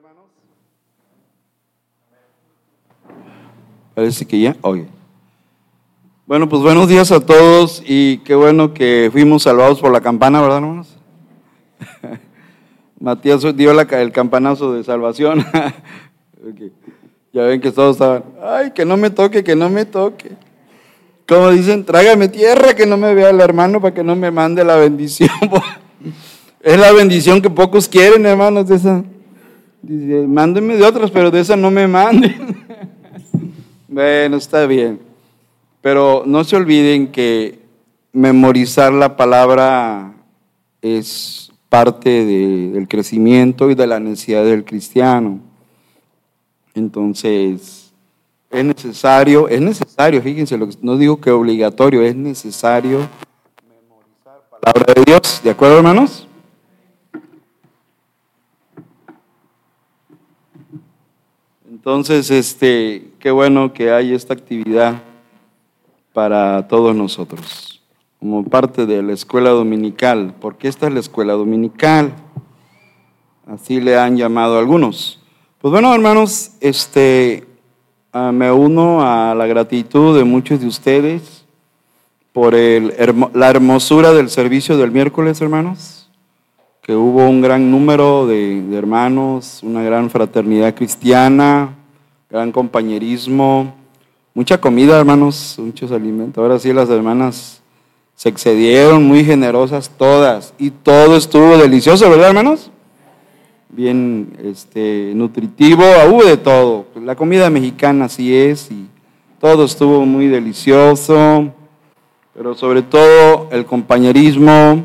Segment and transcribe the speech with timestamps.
[0.00, 0.24] hermanos?
[3.94, 4.56] Parece que ya.
[4.62, 4.86] Oye.
[6.26, 10.40] Bueno, pues buenos días a todos y qué bueno que fuimos salvados por la campana,
[10.40, 10.96] ¿verdad, hermanos?
[13.00, 15.44] Matías dio el campanazo de salvación.
[17.32, 20.32] Ya ven que todos estaban, ay, que no me toque, que no me toque.
[21.28, 24.64] Como dicen, trágame tierra, que no me vea el hermano para que no me mande
[24.64, 25.30] la bendición.
[26.60, 29.04] es la bendición que pocos quieren, hermanos, de esa.
[29.82, 32.56] Dice, mándenme de otras, pero de esa no me manden.
[33.88, 35.00] bueno, está bien.
[35.80, 37.60] Pero no se olviden que
[38.12, 40.12] memorizar la palabra
[40.82, 45.40] es parte del crecimiento y de la necesidad del cristiano.
[46.74, 47.92] Entonces,
[48.50, 53.08] es necesario, es necesario, fíjense, lo que, no digo que obligatorio, es necesario
[53.68, 55.40] memorizar palabra de Dios.
[55.42, 56.26] ¿De acuerdo, hermanos?
[61.80, 65.00] Entonces, este, qué bueno que hay esta actividad
[66.12, 67.80] para todos nosotros,
[68.18, 72.12] como parte de la escuela dominical, porque esta es la escuela dominical,
[73.46, 75.22] así le han llamado algunos.
[75.62, 77.46] Pues bueno, hermanos, este,
[78.12, 81.46] ah, me uno a la gratitud de muchos de ustedes
[82.34, 82.92] por el,
[83.32, 85.99] la hermosura del servicio del miércoles, hermanos,
[86.82, 91.76] que hubo un gran número de, hermanos, una gran fraternidad cristiana,
[92.28, 93.74] gran compañerismo,
[94.34, 96.42] mucha comida, hermanos, muchos alimentos.
[96.42, 97.62] Ahora sí las hermanas
[98.14, 102.70] se excedieron, muy generosas todas, y todo estuvo delicioso, ¿verdad, hermanos?
[103.72, 106.86] bien este, nutritivo, hubo de todo.
[107.02, 108.86] La comida mexicana así es y
[109.40, 111.52] todo estuvo muy delicioso,
[112.34, 114.82] pero sobre todo el compañerismo,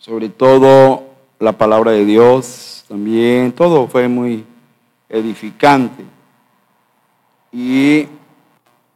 [0.00, 1.04] sobre todo
[1.38, 4.44] la palabra de Dios también, todo fue muy
[5.10, 6.04] edificante.
[7.52, 8.06] Y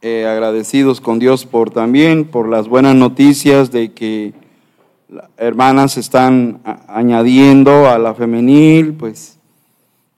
[0.01, 4.33] eh, agradecidos con Dios por también, por las buenas noticias de que
[5.37, 9.37] hermanas están añadiendo a la femenil, pues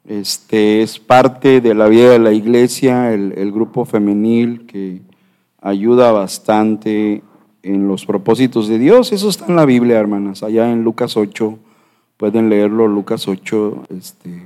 [0.08, 5.02] este es parte de la vida de la iglesia, el, grupo femenil que
[5.62, 7.24] ayuda bastante
[7.67, 9.11] en los propósitos de Dios.
[9.11, 11.57] Eso está en la Biblia, hermanas, allá en Lucas 8,
[12.17, 14.44] pueden leerlo, Lucas 8, este,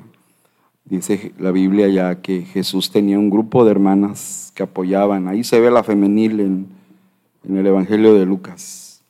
[0.86, 5.60] dice la Biblia ya que Jesús tenía un grupo de hermanas que apoyaban, ahí se
[5.60, 6.82] ve la femenil en,
[7.48, 9.02] el Evangelio de Lucas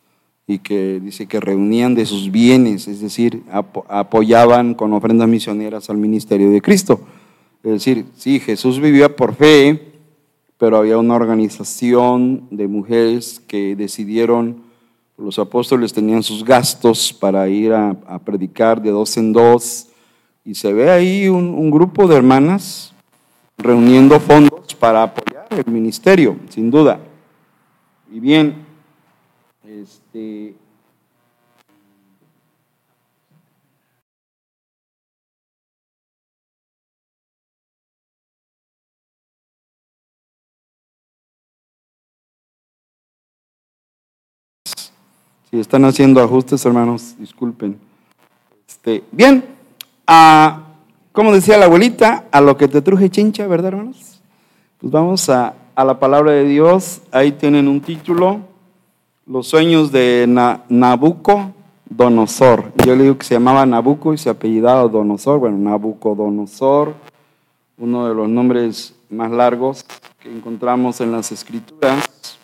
[0.48, 3.44] y que dice que reunían de sus bienes, es decir,
[3.90, 7.02] apoyaban con ofrendas misioneras al ministerio de Cristo.
[7.64, 9.91] Es decir, sí, Jesús vivía por fe,
[10.62, 14.62] pero había una organización de mujeres que decidieron,
[15.18, 19.88] los apóstoles tenían sus gastos para ir a, predicar de dos en dos,
[20.46, 22.94] y se ve ahí un, un grupo de hermanas
[23.58, 27.00] reuniendo fondos para apoyar el ministerio, sin duda.
[28.12, 28.64] Y bien,
[29.66, 30.41] este,
[45.52, 47.78] si están haciendo ajustes, hermanos, disculpen.
[48.68, 49.44] Este, bien,
[51.12, 54.22] como decía la abuelita, a lo que te truje chincha, ¿verdad, hermanos?
[54.80, 57.02] Pues vamos a, a la palabra de Dios.
[57.12, 58.40] Ahí tienen un título
[59.26, 60.26] los sueños de
[60.70, 62.72] Nabucodonosor.
[62.86, 65.40] Yo le digo que se llamaba Nabuco y se apellidaba Donosor.
[65.40, 66.94] Bueno, Nabucodonosor,
[67.78, 69.86] uno de los nombres más largos
[70.20, 72.38] que encontramos en las escrituras.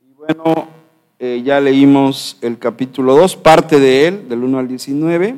[0.00, 0.76] Y bueno,
[1.18, 5.36] eh, ya leímos el capítulo 2, parte de él, del 1 al 19.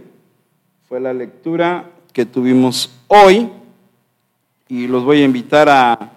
[0.89, 3.49] Fue la lectura que tuvimos hoy
[4.67, 6.11] y los voy a invitar a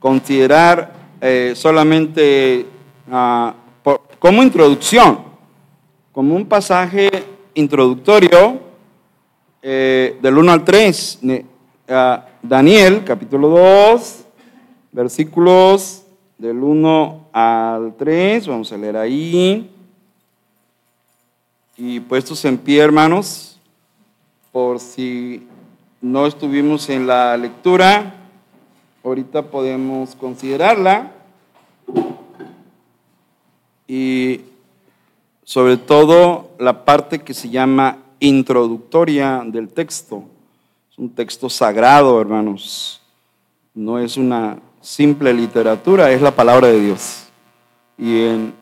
[0.00, 2.66] considerar eh, solamente
[3.12, 3.54] ah,
[4.18, 5.20] como introducción,
[6.10, 7.10] como un pasaje
[7.54, 8.58] introductorio
[9.62, 11.20] eh, del 1 al 3.
[12.42, 14.24] Daniel, capítulo 2,
[14.90, 16.02] versículos
[16.38, 19.70] del 1 al 3, vamos a leer ahí.
[21.76, 23.58] Y puestos en pie, hermanos,
[24.52, 25.46] por si
[26.00, 28.14] no estuvimos en la lectura,
[29.04, 31.12] ahorita podemos considerarla
[33.86, 34.42] y
[35.42, 40.24] sobre todo la parte que se llama introductoria del texto.
[40.90, 43.00] Es un texto sagrado, hermanos.
[43.74, 47.24] No es una simple literatura, es la palabra de Dios.
[47.98, 48.54] Y en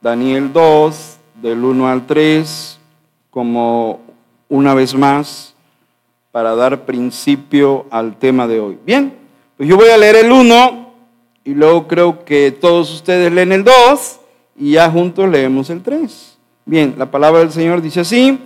[0.00, 2.78] Daniel 2, del 1 al 3,
[3.30, 4.00] como
[4.48, 5.54] una vez más,
[6.32, 8.78] para dar principio al tema de hoy.
[8.84, 9.14] Bien,
[9.56, 10.88] pues yo voy a leer el 1
[11.44, 13.72] y luego creo que todos ustedes leen el 2
[14.56, 16.38] y ya juntos leemos el 3.
[16.66, 18.38] Bien, la palabra del Señor dice así,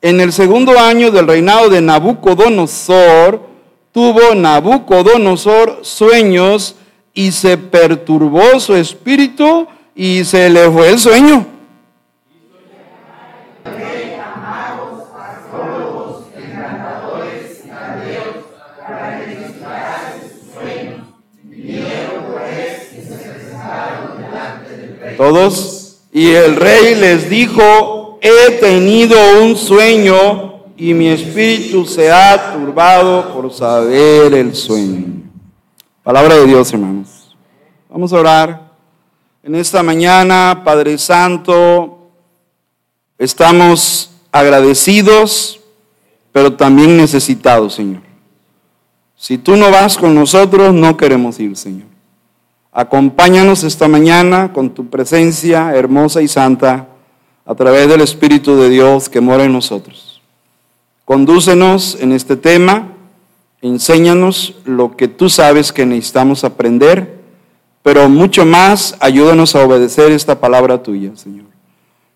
[0.00, 3.51] en el segundo año del reinado de Nabucodonosor,
[3.92, 6.74] tuvo Nabucodonosor sueños
[7.14, 11.46] y se perturbó su espíritu y se le fue el sueño.
[25.16, 26.00] Todos.
[26.12, 33.32] Y el rey les dijo, he tenido un sueño y mi espíritu se ha turbado
[33.32, 35.22] por saber el sueño.
[36.02, 37.36] Palabra de Dios, hermanos.
[37.88, 38.72] Vamos a orar.
[39.42, 42.10] En esta mañana, Padre Santo,
[43.18, 45.60] estamos agradecidos,
[46.32, 48.02] pero también necesitados, Señor.
[49.16, 51.86] Si tú no vas con nosotros, no queremos ir, Señor.
[52.72, 56.88] Acompáñanos esta mañana con tu presencia hermosa y santa
[57.44, 60.11] a través del Espíritu de Dios que mora en nosotros.
[61.12, 62.88] Condúcenos en este tema
[63.60, 67.18] enséñanos lo que tú sabes que necesitamos aprender,
[67.82, 71.44] pero mucho más, ayúdanos a obedecer esta palabra tuya, Señor.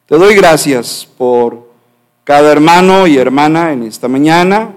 [0.07, 1.69] Te doy gracias por
[2.25, 4.71] cada hermano y hermana en esta mañana,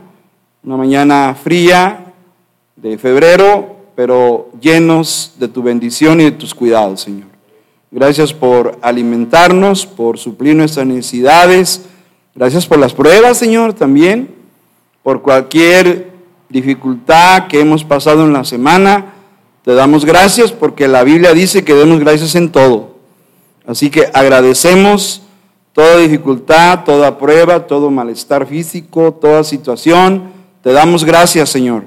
[0.65, 2.13] una mañana fría
[2.75, 7.30] de febrero, pero llenos de tu bendición y de tus cuidados, Señor.
[7.89, 11.88] Gracias por alimentarnos, por suplir nuestras necesidades.
[12.35, 14.33] Gracias por las pruebas, Señor, también,
[15.03, 16.11] por cualquier
[16.49, 19.13] dificultad que hemos pasado en la semana,
[19.63, 22.95] te damos gracias porque la Biblia dice que demos gracias en todo.
[23.67, 25.21] Así que agradecemos
[25.73, 30.31] toda dificultad, toda prueba, todo malestar físico, toda situación.
[30.63, 31.83] Te damos gracias, Señor.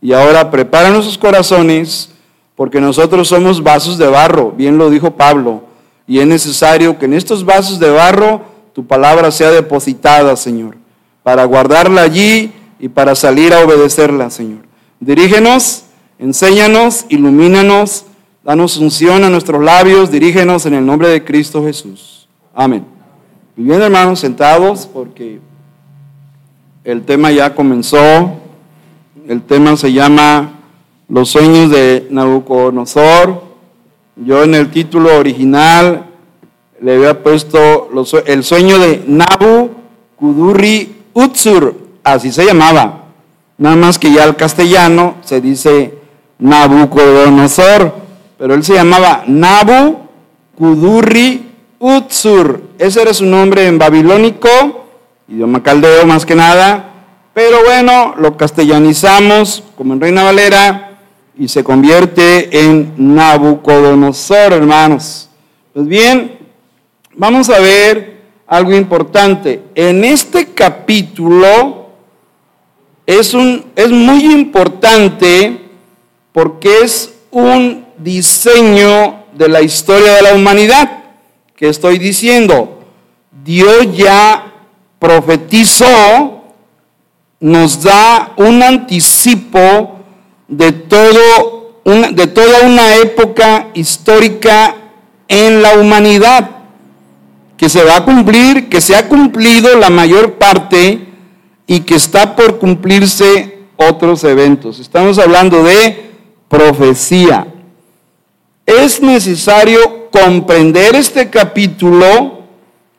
[0.00, 2.10] Y ahora prepara nuestros corazones
[2.54, 5.64] porque nosotros somos vasos de barro, bien lo dijo Pablo.
[6.06, 8.42] Y es necesario que en estos vasos de barro
[8.76, 10.76] tu palabra sea depositada, Señor,
[11.22, 14.66] para guardarla allí y para salir a obedecerla, Señor.
[15.00, 15.84] Dirígenos,
[16.18, 18.04] enséñanos, ilumínanos,
[18.44, 22.28] danos unción a nuestros labios, dirígenos en el nombre de Cristo Jesús.
[22.54, 22.84] Amén.
[23.56, 25.40] Y bien, hermanos, sentados, porque
[26.84, 28.34] el tema ya comenzó.
[29.26, 30.60] El tema se llama
[31.08, 33.42] Los sueños de Nabucodonosor.
[34.16, 36.05] Yo en el título original
[36.80, 37.88] le había puesto
[38.26, 39.70] el sueño de Nabu
[40.16, 43.04] Kudurri Utsur así se llamaba.
[43.58, 45.98] Nada más que ya el castellano se dice
[46.38, 47.94] Nabucodonosor,
[48.38, 49.98] pero él se llamaba Nabu
[50.56, 52.62] Kudurri Utsur.
[52.78, 54.48] Ese era su nombre en babilónico,
[55.28, 56.92] idioma caldeo más que nada,
[57.34, 60.98] pero bueno, lo castellanizamos como en Reina Valera
[61.38, 65.28] y se convierte en Nabucodonosor, hermanos.
[65.72, 66.38] Pues bien,
[67.16, 68.16] vamos a ver
[68.46, 69.62] algo importante.
[69.74, 71.88] En este capítulo
[73.06, 75.60] es, un, es muy importante
[76.32, 81.04] porque es un diseño de la historia de la humanidad
[81.56, 82.80] que estoy diciendo.
[83.44, 84.52] Dios ya
[84.98, 86.42] profetizó,
[87.40, 90.00] nos da un anticipo
[90.48, 94.74] de, todo, de toda una época histórica
[95.28, 96.55] en la humanidad
[97.56, 101.06] que se va a cumplir, que se ha cumplido la mayor parte
[101.66, 104.78] y que está por cumplirse otros eventos.
[104.78, 106.10] Estamos hablando de
[106.48, 107.46] profecía.
[108.64, 112.42] Es necesario comprender este capítulo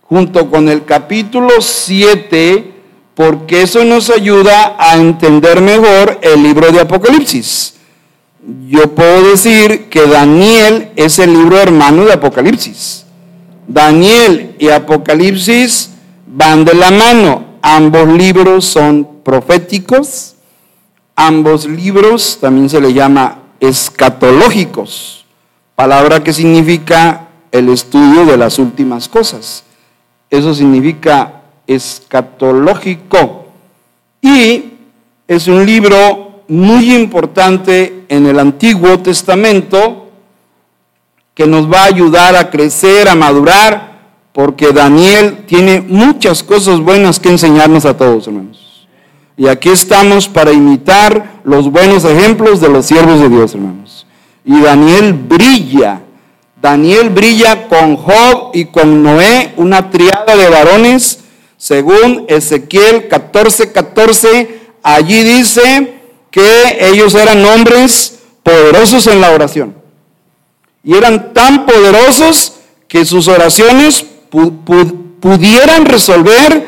[0.03, 2.73] junto con el capítulo 7
[3.15, 7.73] porque eso nos ayuda a entender mejor el libro de Apocalipsis.
[8.67, 13.06] Yo puedo decir que Daniel es el libro hermano de Apocalipsis.
[13.67, 15.91] Daniel y Apocalipsis
[16.25, 17.45] van de la mano.
[17.61, 20.35] Ambos libros son proféticos,
[21.15, 25.25] ambos libros también se le llama escatológicos,
[25.75, 29.63] palabra que significa el estudio de las últimas cosas.
[30.29, 33.47] Eso significa escatológico.
[34.21, 34.73] Y
[35.27, 40.06] es un libro muy importante en el Antiguo Testamento
[41.37, 43.99] que nos va a ayudar a crecer, a madurar
[44.33, 48.87] porque Daniel tiene muchas cosas buenas que enseñarnos a todos, hermanos.
[49.37, 54.07] Y aquí estamos para imitar los buenos ejemplos de los siervos de Dios, hermanos.
[54.43, 56.01] Y Daniel brilla,
[56.59, 61.19] Daniel brilla con Job y con Noé, una triada de varones,
[61.55, 65.99] según Ezequiel 14, 14, allí dice
[66.31, 69.86] que ellos eran hombres poderosos en la oración.
[70.87, 72.53] Y eran tan poderosos
[72.87, 74.05] que sus oraciones
[75.19, 76.65] pudieran resolver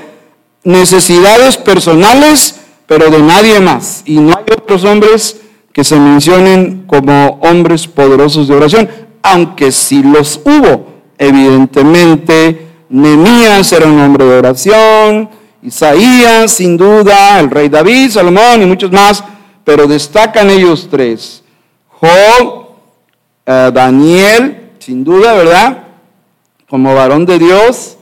[0.65, 4.01] necesidades personales, pero de nadie más.
[4.03, 5.39] Y no hay otros hombres
[5.71, 8.89] que se mencionen como hombres poderosos de oración,
[9.23, 10.88] aunque sí los hubo.
[11.17, 15.29] Evidentemente, Nemías era un hombre de oración,
[15.61, 19.23] Isaías, sin duda, el rey David, Salomón y muchos más,
[19.63, 21.41] pero destacan ellos tres.
[21.88, 22.58] Job,
[23.51, 25.84] eh, Daniel, sin duda, ¿verdad?
[26.70, 27.98] Como varón de Dios,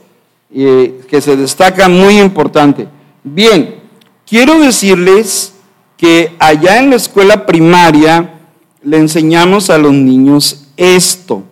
[0.50, 2.86] y que se destaca muy importante.
[3.24, 3.76] Bien,
[4.28, 5.54] quiero decirles
[5.96, 8.34] que allá en la escuela primaria
[8.82, 11.42] le enseñamos a los niños esto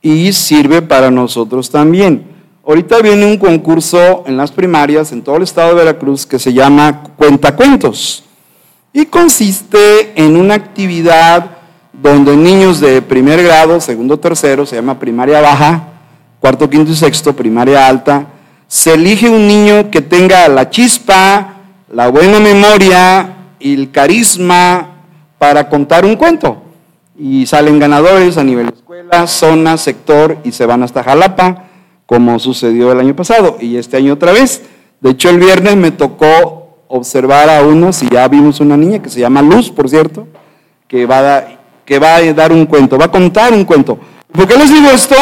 [0.00, 2.24] y sirve para nosotros también.
[2.66, 6.54] Ahorita viene un concurso en las primarias en todo el estado de Veracruz que se
[6.54, 8.24] llama Cuentacuentos
[8.94, 11.57] y consiste en una actividad
[12.02, 15.88] donde niños de primer grado, segundo, tercero, se llama primaria baja,
[16.40, 18.26] cuarto, quinto y sexto, primaria alta,
[18.68, 21.54] se elige un niño que tenga la chispa,
[21.90, 24.88] la buena memoria y el carisma
[25.38, 26.62] para contar un cuento.
[27.18, 31.64] Y salen ganadores a nivel escuela, zona, sector y se van hasta Jalapa,
[32.06, 34.62] como sucedió el año pasado y este año otra vez.
[35.00, 39.10] De hecho, el viernes me tocó observar a unos y ya vimos una niña que
[39.10, 40.26] se llama Luz, por cierto,
[40.86, 41.57] que va a,
[41.88, 43.98] que va a dar un cuento, va a contar un cuento.
[44.30, 45.16] ¿Por qué les digo esto?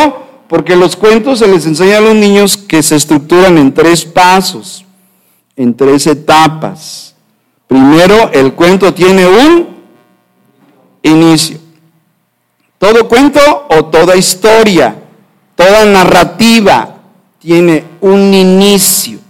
[0.49, 4.85] Porque los cuentos se les enseña a los niños que se estructuran en tres pasos,
[5.54, 7.14] en tres etapas.
[7.68, 9.76] Primero, el cuento tiene un
[11.04, 11.58] inicio.
[12.78, 14.96] Todo cuento o toda historia,
[15.54, 16.96] toda narrativa
[17.38, 19.20] tiene un inicio.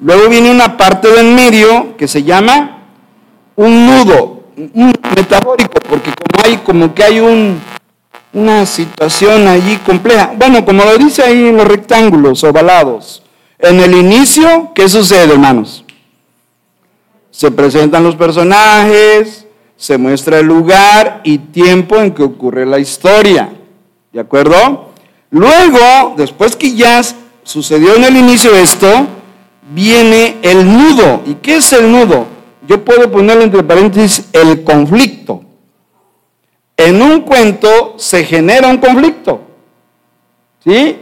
[0.00, 2.82] Luego viene una parte del medio que se llama
[3.54, 7.60] un nudo, metafórico, porque como hay como que hay un
[8.36, 10.34] una situación allí compleja.
[10.36, 13.22] Bueno, como lo dice ahí en los rectángulos ovalados,
[13.58, 15.84] en el inicio, ¿qué sucede, hermanos?
[17.30, 19.46] Se presentan los personajes,
[19.76, 23.50] se muestra el lugar y tiempo en que ocurre la historia.
[24.12, 24.90] ¿De acuerdo?
[25.30, 27.00] Luego, después que ya
[27.42, 29.06] sucedió en el inicio esto,
[29.70, 31.22] viene el nudo.
[31.24, 32.35] ¿Y qué es el nudo?
[32.66, 35.46] Yo puedo poner entre paréntesis el conflicto
[36.76, 39.40] en un cuento se genera un conflicto.
[40.64, 40.98] ¿Sí?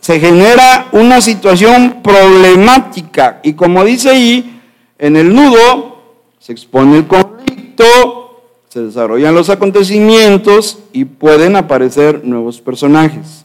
[0.00, 3.40] Se genera una situación problemática.
[3.42, 4.60] Y como dice ahí,
[4.98, 5.98] en el nudo
[6.38, 13.44] se expone el conflicto, se desarrollan los acontecimientos y pueden aparecer nuevos personajes.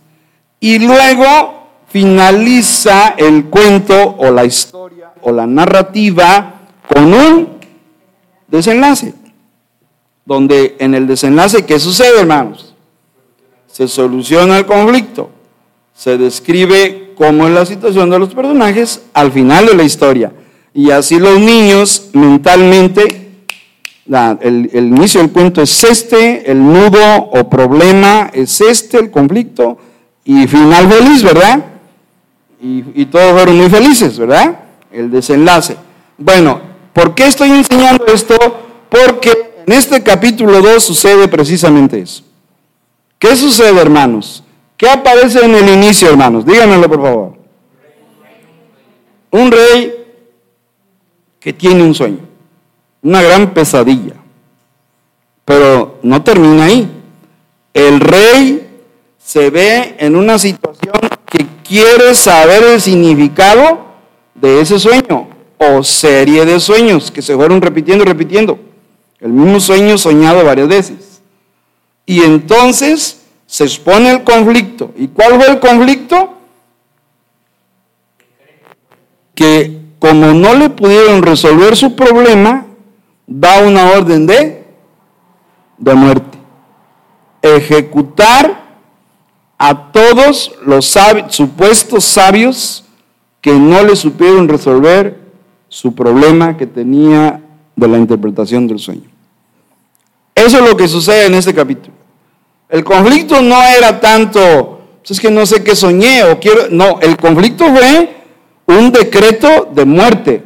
[0.60, 6.55] Y luego finaliza el cuento o la historia o la narrativa
[6.88, 7.50] con un
[8.48, 9.14] desenlace
[10.26, 12.74] donde en el desenlace, ¿qué sucede, hermanos?
[13.68, 15.30] Se soluciona el conflicto,
[15.94, 20.34] se describe cómo es la situación de los personajes al final de la historia.
[20.74, 23.46] Y así los niños mentalmente,
[24.42, 29.78] el, inicio del cuento es este, el nudo o problema es este, el conflicto,
[30.26, 31.64] y final feliz, ¿verdad?
[32.60, 34.60] Y, y todos fueron muy felices, ¿verdad?
[34.92, 35.78] El desenlace.
[36.18, 36.60] Bueno,
[36.96, 38.36] ¿por qué estoy enseñando esto?
[38.90, 42.24] Porque en este capítulo 2 sucede precisamente eso.
[43.20, 44.44] ¿Qué sucede, hermanos?
[44.78, 46.46] ¿Qué aparece en el inicio, hermanos?
[46.46, 47.34] Díganmelo, por favor.
[49.32, 49.94] Un rey
[51.40, 52.20] que tiene un sueño,
[53.04, 54.14] una gran pesadilla.
[55.44, 56.90] Pero no termina ahí.
[57.74, 58.68] El rey
[59.18, 63.86] se ve en una situación que quiere saber el significado
[64.34, 68.60] de ese sueño o serie de sueños que se fueron repitiendo y repitiendo.
[69.20, 71.22] El mismo sueño soñado varias veces.
[72.06, 74.92] Y entonces se expone el conflicto.
[74.96, 76.34] ¿Y cuál fue el conflicto?
[79.34, 82.66] Que como no le pudieron resolver su problema,
[83.26, 84.64] da una orden de,
[85.78, 86.38] de muerte.
[87.42, 88.66] Ejecutar
[89.58, 90.94] a todos los
[91.30, 92.84] supuestos sabios
[93.42, 95.25] que no le supieron resolver
[95.76, 97.42] su problema que tenía
[97.76, 99.10] de la interpretación del sueño.
[100.34, 101.94] Eso es lo que sucede en este capítulo.
[102.70, 107.02] El conflicto no era tanto, pues es que no sé qué soñé o quiero, no,
[107.02, 108.10] el conflicto fue
[108.68, 110.44] un decreto de muerte,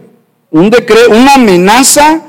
[0.50, 2.24] un decreto, una amenaza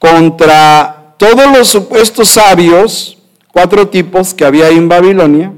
[0.00, 3.16] contra todos los supuestos sabios,
[3.52, 5.52] cuatro tipos que había ahí en Babilonia,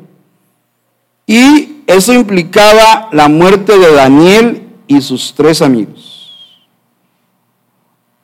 [1.26, 6.15] y eso implicaba la muerte de Daniel y sus tres amigos.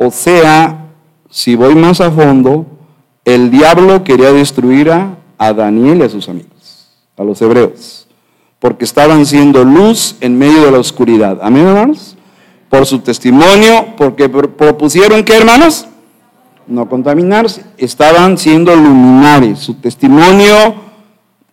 [0.05, 0.87] O sea,
[1.31, 2.67] si voy más a fondo,
[3.25, 8.07] el diablo quería destruir a, Daniel y a sus amigos, a los hebreos,
[8.59, 11.39] porque estaban siendo luz en medio de la oscuridad.
[11.43, 12.17] Amén, hermanos.
[12.69, 15.87] Por su testimonio, porque propusieron que, hermanos,
[16.67, 19.59] no contaminarse, estaban siendo luminares.
[19.61, 20.75] Su testimonio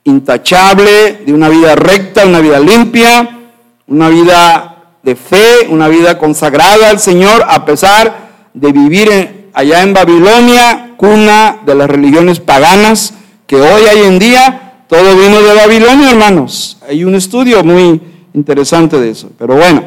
[0.04, 3.38] intachable de una vida recta, una vida limpia,
[3.88, 8.29] una vida de fe, una vida consagrada al Señor, a pesar
[8.60, 13.14] de vivir allá en Babilonia, cuna de las religiones paganas,
[13.48, 16.78] que hoy, hay en día, todo vino de Babilonia, hermanos.
[16.88, 18.02] Hay un estudio muy
[18.34, 19.32] interesante de eso.
[19.38, 19.84] Pero bueno,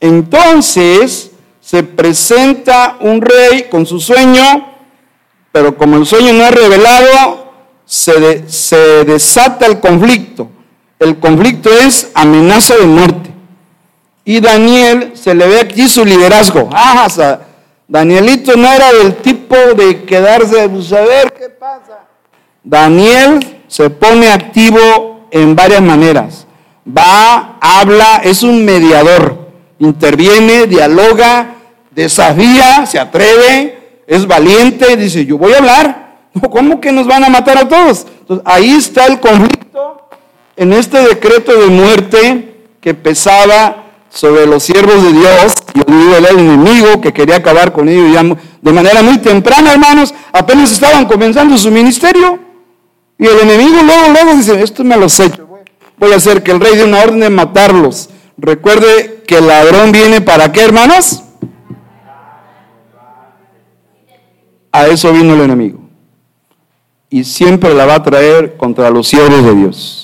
[0.00, 1.30] entonces
[1.60, 4.66] se presenta un rey con su sueño,
[5.52, 7.52] pero como el sueño no es revelado,
[7.86, 10.50] se, desata el conflicto.
[10.98, 13.30] El conflicto es amenaza de muerte.
[14.24, 16.70] Y Daniel se le ve aquí su liderazgo.
[16.72, 17.08] Ah,
[17.88, 22.06] Danielito no era del tipo de quedarse, a ver qué pasa.
[22.62, 26.46] Daniel se pone activo en varias maneras.
[26.86, 29.50] Va, habla, es un mediador.
[29.78, 31.54] Interviene, dialoga,
[31.90, 36.16] desafía, se atreve, es valiente, dice, yo voy a hablar.
[36.50, 38.06] ¿Cómo que nos van a matar a todos?
[38.20, 40.08] Entonces, ahí está el conflicto
[40.56, 43.81] en este decreto de muerte que pesaba
[44.12, 48.72] sobre los siervos de Dios, y digo el enemigo que quería acabar con ellos de
[48.72, 52.38] manera muy temprana, hermanos, apenas estaban comenzando su ministerio.
[53.18, 55.30] Y el enemigo luego, luego dice, esto me lo sé,
[55.96, 58.10] voy a hacer que el rey dé una orden de matarlos.
[58.36, 61.22] Recuerde que el ladrón viene para qué, hermanos?
[64.72, 65.80] A eso vino el enemigo.
[67.08, 70.01] Y siempre la va a traer contra los siervos de Dios.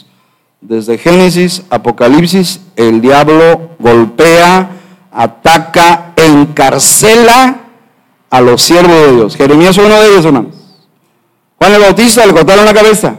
[0.60, 4.70] Desde Génesis, Apocalipsis, el diablo golpea,
[5.12, 7.60] ataca, encarcela
[8.30, 9.36] a los siervos de Dios.
[9.36, 10.54] Jeremías fue uno de ellos, hermanos.
[11.58, 13.16] Juan el Bautista le cortaron la cabeza.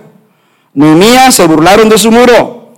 [0.74, 2.74] Noemías se burlaron de su muro.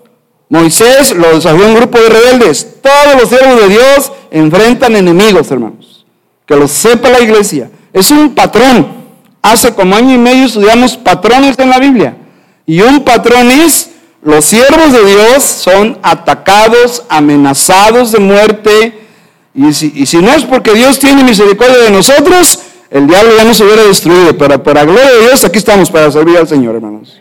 [0.50, 2.82] Moisés lo desafió un grupo de rebeldes.
[2.82, 6.06] Todos los siervos de Dios enfrentan enemigos, hermanos.
[6.46, 7.70] Que lo sepa la iglesia.
[7.94, 9.02] Es un patrón.
[9.42, 12.18] Hace como año y medio estudiamos patrones en la Biblia.
[12.66, 13.91] Y un patrón es
[14.22, 19.08] los siervos de Dios son atacados, amenazados de muerte.
[19.54, 22.60] Y si, no es porque Dios tiene misericordia de nosotros,
[22.92, 24.38] el diablo ya no se hubiera destruido.
[24.38, 27.20] Pero para gloria de Dios, aquí estamos para servir al Señor, hermanos.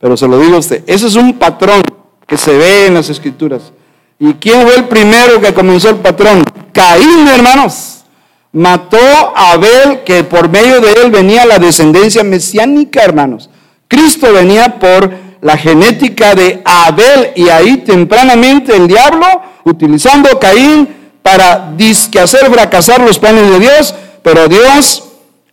[0.00, 1.82] Pero se lo digo a usted, ese es un patrón
[2.26, 3.72] que se ve en las escrituras.
[4.18, 6.44] ¿Y quién fue el primero que comenzó el patrón?
[6.72, 8.04] Caín, hermanos.
[8.52, 8.96] Mató
[9.36, 13.50] a Abel, que por medio de él venía la descendencia mesiánica, hermanos.
[13.86, 19.26] Cristo venía por la genética de Abel y ahí tempranamente el diablo,
[19.64, 20.88] utilizando a Caín
[21.22, 25.04] para disque hacer fracasar los planes de Dios, pero Dios,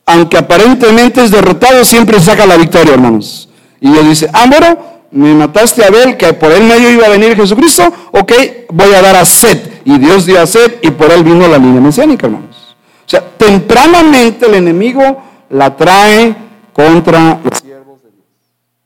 [0.05, 3.49] aunque aparentemente es derrotado, siempre saca la victoria, hermanos.
[3.79, 4.77] Y Dios dice, ah, bueno,
[5.11, 8.33] me mataste a Abel, que por él medio iba a venir Jesucristo, ok,
[8.71, 9.81] voy a dar a Seth.
[9.85, 12.75] Y Dios dio a Seth y por él vino la línea mesiánica, hermanos.
[13.05, 16.35] O sea, tempranamente el enemigo la trae
[16.73, 18.27] contra los siervos de Dios.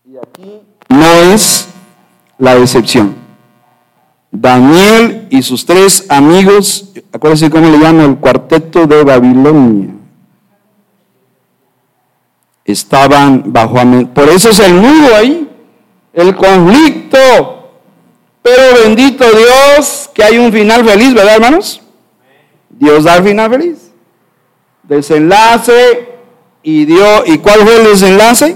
[0.06, 1.70] Y aquí no es
[2.38, 3.16] la decepción.
[4.32, 9.90] Daniel y sus tres amigos, acuérdense cómo le llamo el cuarteto de Babilonia,
[12.66, 13.78] estaban bajo
[14.14, 15.50] Por eso es el nudo ahí,
[16.14, 17.56] el conflicto.
[18.42, 21.82] Pero bendito Dios que hay un final feliz, ¿verdad, hermanos?
[22.70, 23.92] Dios da el final feliz.
[24.84, 26.10] Desenlace
[26.64, 27.26] y dio.
[27.26, 28.56] ¿Y cuál fue el desenlace?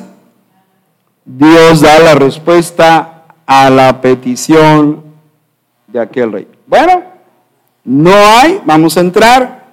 [1.25, 5.03] Dios da la respuesta a la petición
[5.87, 6.47] de aquel rey.
[6.67, 7.03] Bueno,
[7.83, 9.65] no hay, vamos a entrar,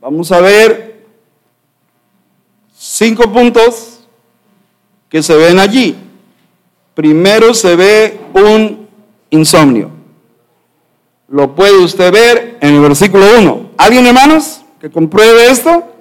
[0.00, 1.06] vamos a ver
[2.76, 4.00] cinco puntos
[5.08, 5.96] que se ven allí.
[6.94, 8.88] Primero se ve un
[9.30, 9.90] insomnio.
[11.28, 13.70] Lo puede usted ver en el versículo 1.
[13.78, 15.93] ¿Alguien, hermanos, que compruebe esto?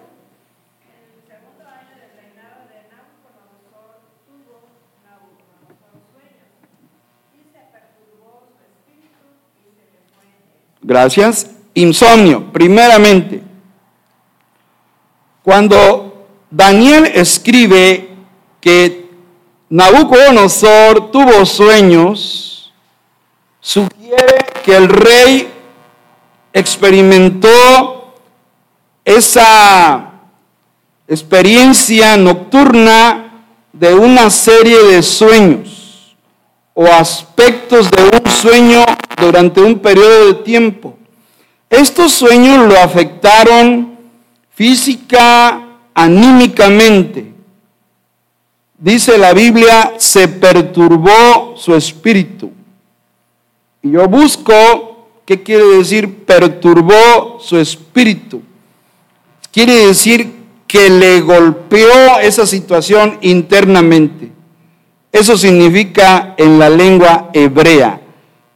[10.84, 11.50] Gracias.
[11.74, 13.42] Insomnio, primeramente.
[15.42, 18.10] Cuando Daniel escribe
[18.62, 19.10] que
[19.70, 22.72] Nabucodonosor tuvo sueños,
[23.60, 25.52] sugiere que el rey
[26.54, 28.14] experimentó
[29.04, 30.12] esa
[31.08, 36.16] experiencia nocturna de una serie de sueños
[36.74, 38.04] o aspectos de
[38.44, 38.84] sueño
[39.22, 40.98] durante un periodo de tiempo.
[41.70, 43.98] Estos sueños lo afectaron
[44.54, 47.32] física, anímicamente.
[48.78, 52.52] Dice la Biblia, se perturbó su espíritu.
[53.82, 58.42] Y yo busco, ¿qué quiere decir perturbó su espíritu?
[59.54, 60.34] Quiere decir
[60.68, 64.32] que le golpeó esa situación internamente.
[65.14, 68.02] Eso significa en la lengua hebrea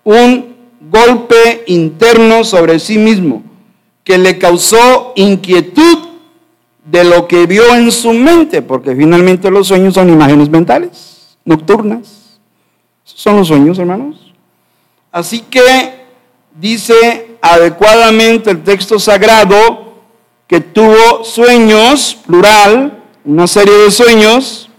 [0.07, 0.55] un
[0.89, 3.43] golpe interno sobre sí mismo
[4.05, 5.97] que le causó inquietud
[6.85, 12.39] de lo que vio en su mente, porque finalmente los sueños son imágenes mentales, nocturnas.
[13.03, 14.31] son los sueños, hermanos.
[15.11, 16.05] Así que
[16.57, 19.93] dice adecuadamente el texto sagrado
[20.47, 24.69] que tuvo sueños, plural, una serie de sueños,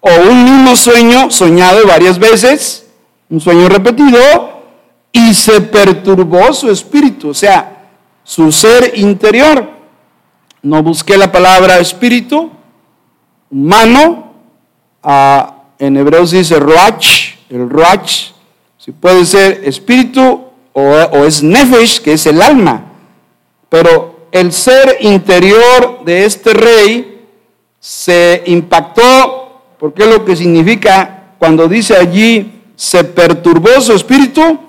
[0.00, 2.85] o un mismo sueño soñado varias veces,
[3.28, 4.56] un sueño repetido,
[5.12, 7.88] y se perturbó su espíritu, o sea,
[8.22, 9.70] su ser interior.
[10.62, 12.50] No busqué la palabra espíritu,
[13.50, 14.32] humano,
[15.02, 18.32] ah, en hebreo se dice roach, el roach,
[18.76, 22.84] si puede ser espíritu o, o es nefesh, que es el alma,
[23.68, 27.26] pero el ser interior de este rey
[27.80, 34.60] se impactó, porque es lo que significa cuando dice allí, se perturbó su espíritu,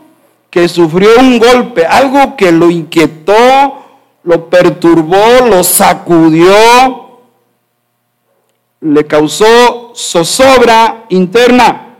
[0.49, 3.85] que sufrió un golpe, algo que lo inquietó,
[4.23, 7.19] lo perturbó, lo sacudió,
[8.79, 11.95] le causó zozobra interna,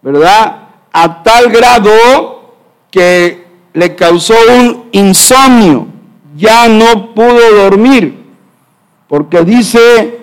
[0.00, 0.68] ¿verdad?
[0.92, 2.54] A tal grado
[2.90, 5.86] que le causó un insomnio,
[6.34, 8.24] ya no pudo dormir,
[9.08, 10.20] porque dice,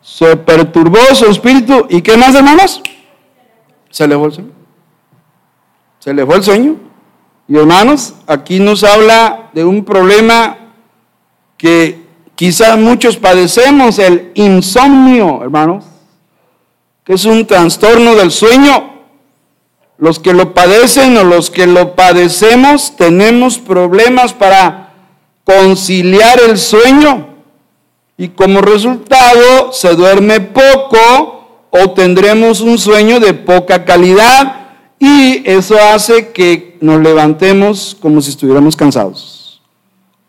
[0.00, 2.82] se perturbó su espíritu, ¿y qué más hermanos?
[3.94, 4.50] Se le fue el sueño.
[6.00, 6.76] Se le fue el sueño.
[7.46, 10.72] Y hermanos, aquí nos habla de un problema
[11.56, 12.04] que
[12.34, 15.84] quizás muchos padecemos, el insomnio, hermanos,
[17.04, 18.94] que es un trastorno del sueño.
[19.96, 24.92] Los que lo padecen o los que lo padecemos tenemos problemas para
[25.44, 27.28] conciliar el sueño
[28.16, 31.33] y como resultado se duerme poco
[31.76, 34.68] o tendremos un sueño de poca calidad
[35.00, 39.60] y eso hace que nos levantemos como si estuviéramos cansados.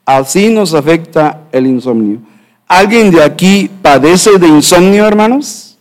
[0.06, 2.20] Así nos afecta el insomnio.
[2.68, 5.78] ¿Alguien de aquí padece de insomnio, hermanos?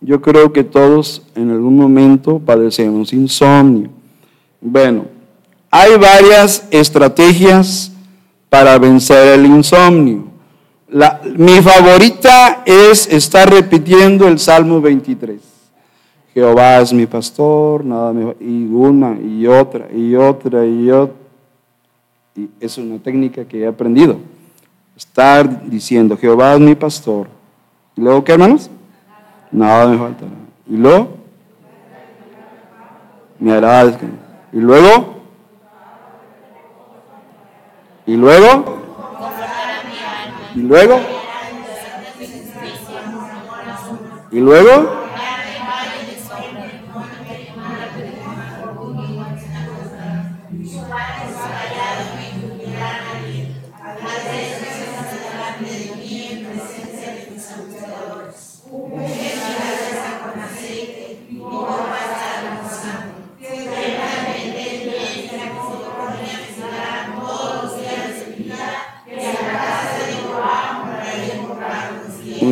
[0.00, 3.90] Yo creo que todos en algún momento padecemos insomnio.
[4.58, 5.04] Bueno,
[5.70, 7.92] hay varias estrategias
[8.48, 10.27] para vencer el insomnio.
[11.36, 15.40] Mi favorita es estar repitiendo el Salmo 23.
[16.32, 18.36] Jehová es mi pastor, nada mejor.
[18.40, 21.16] Y una y otra y otra y otra.
[22.36, 24.18] Y es una técnica que he aprendido.
[24.96, 27.28] Estar diciendo, Jehová es mi pastor.
[27.96, 28.70] ¿Y luego qué, hermanos?
[29.50, 30.24] Nada me falta.
[30.68, 31.08] ¿Y luego?
[33.38, 33.98] Me hará
[34.52, 35.14] ¿Y luego?
[38.06, 38.77] ¿Y luego?
[40.58, 40.98] ¿Y luego?
[44.32, 45.07] ¿Y luego?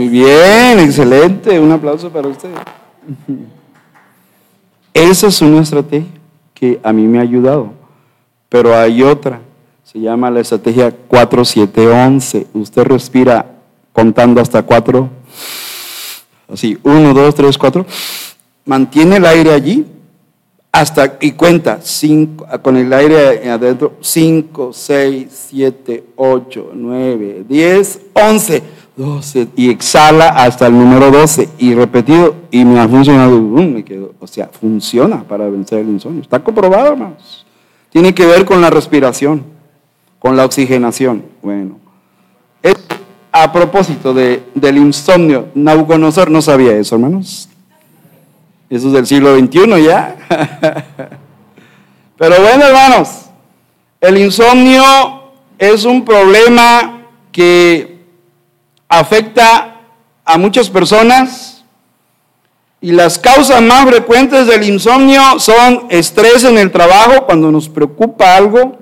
[0.09, 1.59] Bien, excelente.
[1.59, 2.51] Un aplauso para usted.
[4.93, 6.09] Esa es una estrategia
[6.55, 7.73] que a mí me ha ayudado.
[8.49, 9.41] Pero hay otra.
[9.85, 12.47] Se llama la estrategia 4711.
[12.55, 13.47] Usted respira
[13.93, 15.11] contando hasta cuatro.
[16.53, 17.87] Así, uno, dos, tres, cuatro.
[18.65, 19.87] Mantiene el aire allí
[20.73, 23.95] hasta y cuenta cinco, con el aire adentro.
[24.01, 28.63] Cinco, seis, siete, ocho, nueve, diez, once.
[28.97, 33.39] 12 y exhala hasta el número 12 y repetido y me ha funcionado,
[33.85, 36.23] quedo, o sea, funciona para vencer el insomnio.
[36.23, 37.47] Está comprobado, hermanos.
[37.91, 39.45] Tiene que ver con la respiración,
[40.19, 41.25] con la oxigenación.
[41.43, 41.79] Bueno,
[43.43, 47.51] a propósito de, del insomnio, Nabucodonosor no sabía eso, hermanos.
[48.71, 50.17] Eso es del siglo XXI ya.
[52.17, 53.27] Pero bueno, hermanos,
[54.01, 54.83] el insomnio
[55.59, 57.96] es un problema que
[58.89, 59.81] afecta
[60.25, 61.65] a muchas personas
[62.81, 68.37] y las causas más frecuentes del insomnio son estrés en el trabajo, cuando nos preocupa
[68.37, 68.77] algo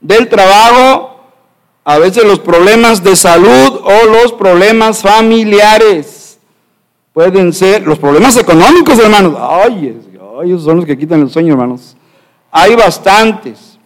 [0.00, 1.10] del trabajo,
[1.86, 6.38] A veces los problemas de salud o los problemas familiares.
[7.12, 9.34] Pueden ser los problemas económicos, hermanos.
[9.38, 10.00] Ay,
[10.44, 11.94] esos son los que quitan el sueño, hermanos.
[12.50, 13.78] Hay bastantes.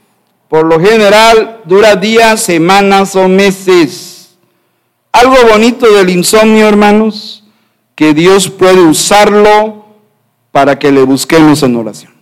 [0.49, 4.08] Por lo general dura días, semanas o meses.
[5.19, 7.43] Algo bonito del insomnio, hermanos,
[7.97, 9.85] que Dios puede usarlo
[10.53, 12.13] para que le busquemos en oración.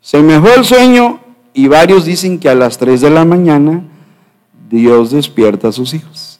[0.00, 1.18] Se me el sueño
[1.52, 3.82] y varios dicen que a las 3 de la mañana
[4.70, 6.38] Dios despierta a sus hijos.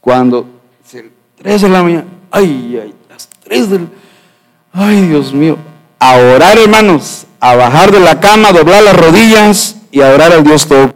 [0.00, 0.46] Cuando
[1.38, 3.86] 3 de la mañana, ay, ay, las 3 de la
[4.72, 5.56] ay, Dios mío,
[5.98, 10.44] a orar, hermanos, a bajar de la cama, doblar las rodillas y a orar al
[10.44, 10.94] Dios todo.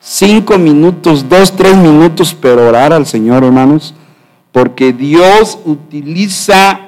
[0.00, 3.94] Cinco minutos, dos, tres minutos, pero orar al Señor, hermanos,
[4.50, 6.80] porque Dios utiliza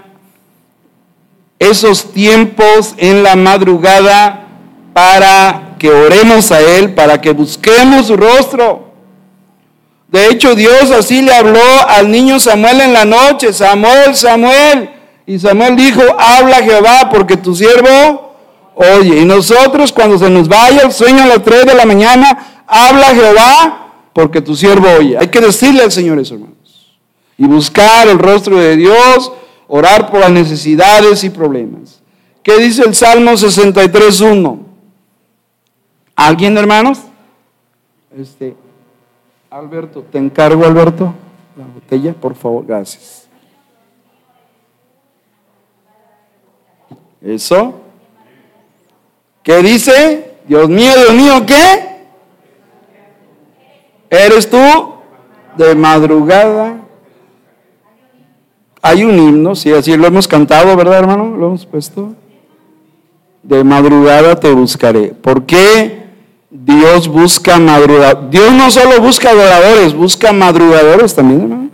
[1.58, 4.46] esos tiempos en la madrugada
[4.94, 8.92] para que oremos a Él, para que busquemos su rostro.
[10.08, 14.90] De hecho, Dios así le habló al niño Samuel en la noche, Samuel, Samuel.
[15.26, 18.31] Y Samuel dijo, habla Jehová, porque tu siervo
[18.74, 19.20] oye.
[19.20, 23.06] Y nosotros cuando se nos vaya el sueño a las 3 de la mañana, habla
[23.14, 25.16] Jehová, porque tu siervo oye.
[25.18, 26.56] Hay que decirle al Señor eso, hermanos.
[27.38, 29.32] Y buscar el rostro de Dios
[29.68, 32.02] orar por las necesidades y problemas.
[32.42, 34.58] ¿Qué dice el Salmo 63.1?
[36.14, 37.00] ¿Alguien, hermanos?
[38.14, 38.54] Este,
[39.48, 41.14] Alberto, te encargo, Alberto,
[41.56, 43.26] la botella, por favor, gracias.
[47.22, 47.81] Eso.
[49.42, 50.36] ¿Qué dice?
[50.46, 52.06] Dios mío, Dios mío, ¿qué?
[54.10, 54.58] ¿Eres tú
[55.56, 56.82] de madrugada
[58.84, 61.36] hay un himno, sí, así lo hemos cantado, ¿verdad, hermano?
[61.36, 62.14] Lo hemos puesto.
[63.44, 65.10] De madrugada te buscaré.
[65.10, 66.08] ¿Por qué
[66.50, 68.30] Dios busca madrugadores?
[68.32, 71.70] Dios no solo busca adoradores, busca madrugadores también, hermano.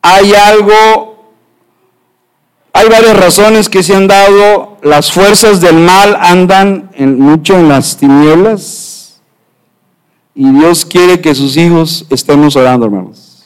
[0.00, 1.32] Hay algo,
[2.72, 4.73] hay varias razones que se han dado.
[4.84, 9.18] Las fuerzas del mal andan en, mucho en las tinieblas.
[10.34, 13.42] Y Dios quiere que sus hijos estemos orando, hermanos.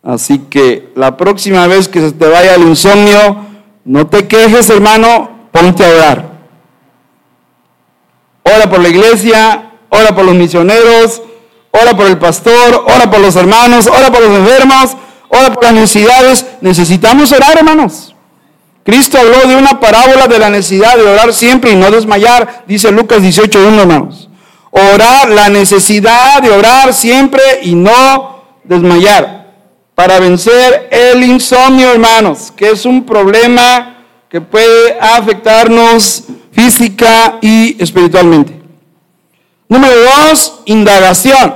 [0.00, 3.36] Así que la próxima vez que se te vaya el insomnio,
[3.84, 6.32] no te quejes, hermano, ponte a orar.
[8.44, 11.20] Ora por la iglesia, ora por los misioneros,
[11.72, 14.96] ora por el pastor, ora por los hermanos, ora por los enfermos,
[15.30, 16.46] ora por las necesidades.
[16.60, 18.14] Necesitamos orar, hermanos.
[18.88, 22.90] Cristo habló de una parábola de la necesidad de orar siempre y no desmayar, dice
[22.90, 24.30] Lucas 18.1, hermanos.
[24.70, 29.52] Orar, la necesidad de orar siempre y no desmayar
[29.94, 38.58] para vencer el insomnio, hermanos, que es un problema que puede afectarnos física y espiritualmente.
[39.68, 41.54] Número dos, indagación.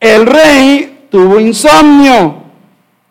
[0.00, 2.45] El rey tuvo insomnio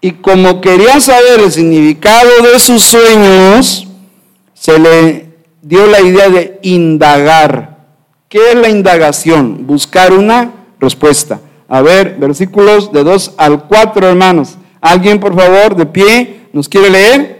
[0.05, 3.87] y como quería saber el significado de sus sueños,
[4.53, 5.29] se le
[5.63, 7.79] dio la idea de indagar.
[8.29, 9.65] ¿Qué es la indagación?
[9.65, 11.39] Buscar una respuesta.
[11.67, 14.59] A ver, versículos de 2 al 4, hermanos.
[14.79, 17.34] ¿Alguien, por favor, de pie, nos quiere leer?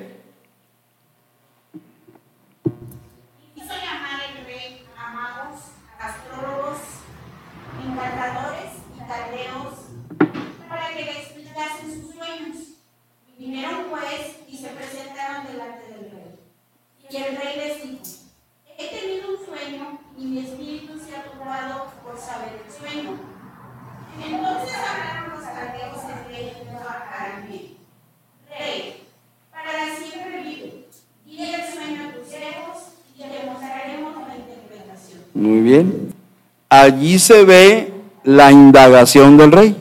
[36.86, 37.92] Allí se ve
[38.24, 39.76] la indagación del rey.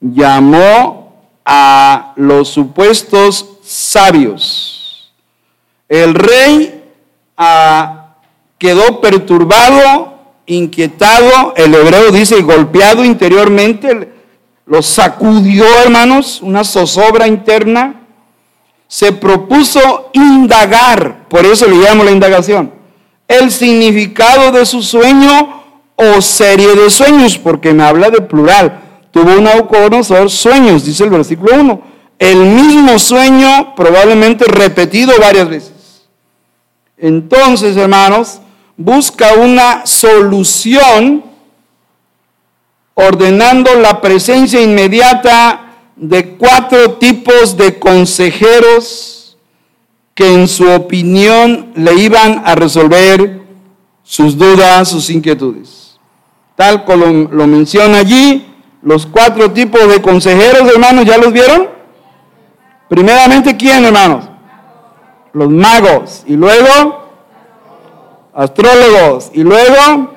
[0.00, 1.12] Llamó
[1.44, 5.12] a los supuestos sabios.
[5.88, 6.84] El rey
[7.36, 8.14] ah,
[8.58, 14.12] quedó perturbado, inquietado, el hebreo dice golpeado interiormente,
[14.66, 18.02] lo sacudió, hermanos, una zozobra interna.
[18.86, 22.78] Se propuso indagar, por eso le llamo la indagación
[23.30, 25.59] el significado de su sueño
[26.00, 28.80] o serie de sueños, porque me habla de plural.
[29.10, 31.82] Tuvo un Nauconosor sueños, dice el versículo 1.
[32.18, 36.08] El mismo sueño, probablemente repetido varias veces.
[36.96, 38.40] Entonces, hermanos,
[38.76, 41.24] busca una solución
[42.94, 49.36] ordenando la presencia inmediata de cuatro tipos de consejeros
[50.14, 53.40] que en su opinión le iban a resolver
[54.02, 55.89] sus dudas, sus inquietudes.
[56.60, 58.46] Tal como lo menciona allí,
[58.82, 61.70] los cuatro tipos de consejeros, hermanos, ¿ya los vieron?
[62.86, 64.26] Primeramente, ¿quién, hermanos?
[65.32, 66.22] Los magos.
[66.26, 67.08] Y luego,
[68.34, 69.30] astrólogos.
[69.32, 70.12] Y luego,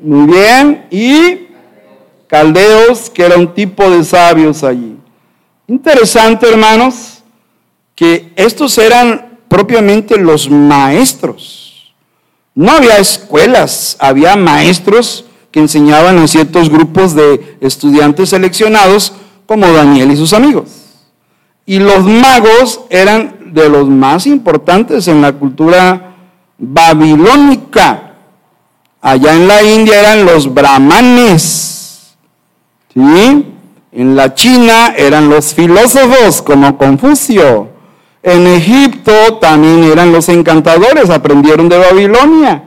[0.00, 1.48] muy bien, y
[2.26, 4.98] caldeos, que era un tipo de sabios allí.
[5.66, 7.22] Interesante, hermanos,
[7.94, 11.65] que estos eran propiamente los maestros.
[12.56, 19.12] No había escuelas, había maestros que enseñaban a ciertos grupos de estudiantes seleccionados
[19.44, 20.70] como Daniel y sus amigos.
[21.66, 26.14] Y los magos eran de los más importantes en la cultura
[26.56, 28.14] babilónica.
[29.02, 32.16] Allá en la India eran los brahmanes.
[32.94, 33.52] ¿Sí?
[33.92, 37.75] En la China eran los filósofos como Confucio.
[38.26, 42.64] En Egipto también eran los encantadores, aprendieron de Babilonia.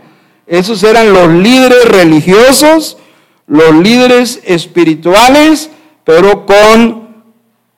[0.47, 2.97] Esos eran los líderes religiosos,
[3.45, 5.69] los líderes espirituales,
[6.05, 7.09] pero con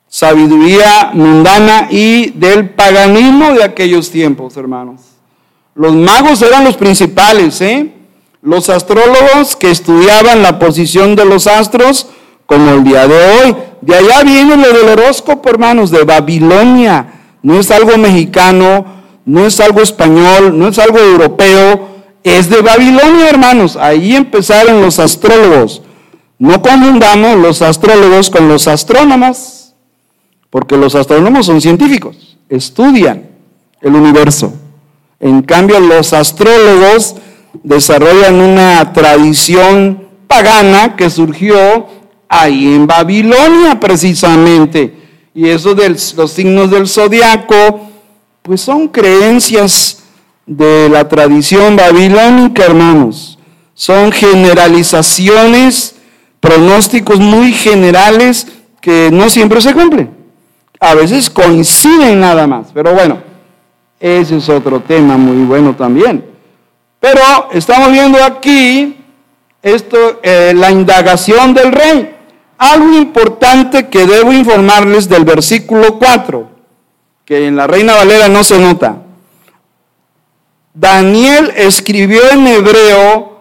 [0.06, 5.00] sabiduría mundana y del paganismo de aquellos tiempos, hermanos.
[5.74, 7.92] Los magos eran los principales, ¿eh?
[8.42, 12.06] Los astrólogos que estudiaban la posición de los astros,
[12.46, 13.56] como el día de hoy.
[13.80, 17.11] De allá viene lo del horóscopo, hermanos, de Babilonia.
[17.42, 18.84] No es algo mexicano,
[19.24, 21.88] no es algo español, no es algo europeo,
[22.22, 23.76] es de Babilonia, hermanos.
[23.76, 25.82] Ahí empezaron los astrólogos.
[26.38, 29.74] No confundamos los astrólogos con los astrónomos,
[30.50, 33.30] porque los astrónomos son científicos, estudian
[33.80, 34.52] el universo.
[35.20, 37.14] En cambio, los astrólogos
[37.62, 41.86] desarrollan una tradición pagana que surgió
[42.28, 45.01] ahí en Babilonia precisamente.
[45.34, 47.88] Y eso de los signos del zodiaco,
[48.42, 50.02] pues son creencias
[50.46, 53.38] de la tradición babilónica, hermanos.
[53.74, 55.96] Son generalizaciones,
[56.40, 58.46] pronósticos muy generales
[58.80, 60.10] que no siempre se cumplen.
[60.80, 63.18] A veces coinciden nada más, pero bueno,
[64.00, 66.24] ese es otro tema muy bueno también.
[66.98, 67.20] Pero
[67.52, 68.96] estamos viendo aquí
[69.62, 72.16] esto, eh, la indagación del rey.
[72.62, 76.48] Algo importante que debo informarles del versículo 4,
[77.24, 78.98] que en la Reina Valera no se nota.
[80.72, 83.40] Daniel escribió en hebreo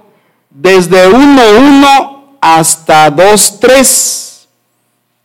[0.50, 4.48] desde 1.1 hasta 2.3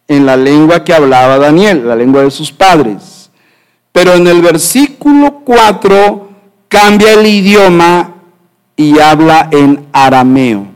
[0.09, 3.31] en la lengua que hablaba Daniel, la lengua de sus padres.
[3.93, 6.29] Pero en el versículo 4
[6.69, 8.13] cambia el idioma
[8.77, 10.76] y habla en arameo.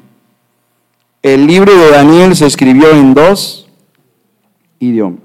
[1.22, 3.68] El libro de Daniel se escribió en dos
[4.78, 5.20] idiomas.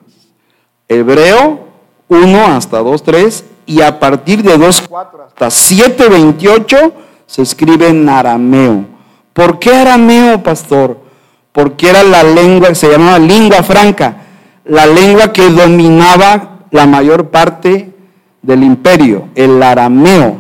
[0.90, 1.70] Hebreo
[2.10, 6.92] 1 hasta 2.3 y a partir de 2.4 hasta 7.28
[7.26, 8.86] se escribe en arameo.
[9.32, 11.00] ¿Por qué arameo, pastor?
[11.54, 14.18] Porque era la lengua, se llamaba lengua franca,
[14.66, 17.94] la lengua que dominaba la mayor parte
[18.42, 20.36] del imperio, el arameo.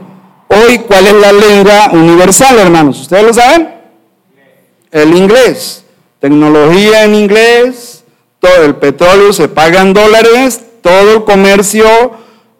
[0.49, 2.99] Hoy, ¿cuál es la lengua universal, hermanos?
[2.99, 3.74] ¿Ustedes lo saben?
[4.95, 5.83] El inglés.
[6.21, 8.05] Tecnología en inglés,
[8.39, 11.85] todo el petróleo se paga en dólares, todo el comercio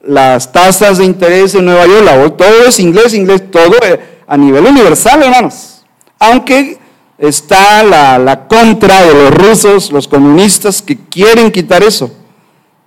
[0.03, 4.65] las tasas de interés en Nueva York, todo es inglés, inglés, todo eh, a nivel
[4.65, 5.85] universal, hermanos.
[6.19, 6.77] Aunque
[7.17, 12.11] está la, contra de los rusos, los comunistas, que quieren quitar eso.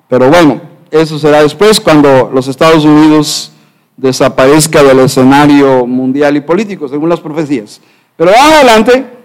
[0.08, 3.50] Pero bueno, eso será después cuando los Estados Unidos
[3.96, 7.80] desaparezca del escenario mundial y político, según las profecías.
[8.14, 9.17] Pero vamos adelante.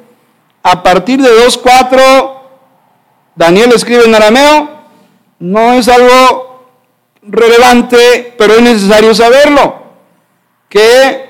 [0.64, 2.40] A partir de 2.4,
[3.36, 4.70] Daniel escribe en arameo.
[5.40, 6.54] No es algo
[7.22, 9.84] relevante, pero es necesario saberlo,
[10.70, 11.30] que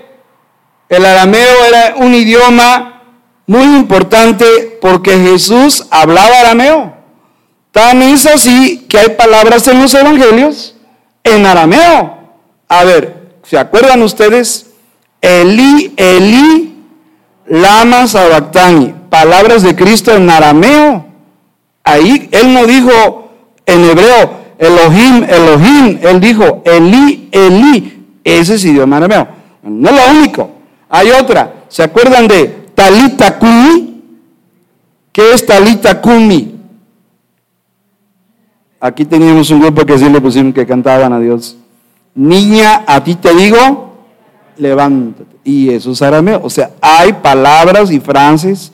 [0.89, 3.01] el arameo era un idioma
[3.47, 6.93] muy importante porque Jesús hablaba arameo.
[7.71, 10.75] Tan es así que hay palabras en los evangelios
[11.23, 12.17] en arameo.
[12.67, 14.67] A ver, ¿se acuerdan ustedes?
[15.21, 16.75] Eli, Eli,
[17.47, 21.05] lama sabactani, palabras de Cristo en arameo.
[21.83, 23.29] Ahí él no dijo
[23.63, 29.27] en hebreo, Elohim, Elohim, él dijo, Eli, Eli, ese es idioma arameo.
[29.61, 30.49] No es lo único,
[30.89, 31.65] hay otra.
[31.67, 34.01] ¿Se acuerdan de Talita Kumi?
[35.11, 36.55] ¿Qué es Talita Kumi?
[38.79, 41.55] Aquí teníamos un grupo que sí le pusimos que cantaban a Dios.
[42.15, 43.93] Niña, a ti te digo,
[44.57, 45.35] levántate.
[45.43, 46.41] Y eso es arameo.
[46.43, 48.72] O sea, hay palabras y frases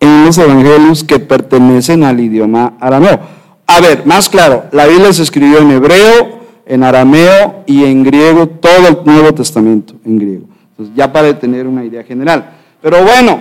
[0.00, 3.20] en los evangelios que pertenecen al idioma arameo.
[3.66, 8.48] A ver, más claro, la Biblia se escribió en hebreo, en arameo y en griego,
[8.48, 10.46] todo el Nuevo Testamento en griego.
[10.76, 12.50] Pues ya para tener una idea general.
[12.80, 13.40] Pero bueno,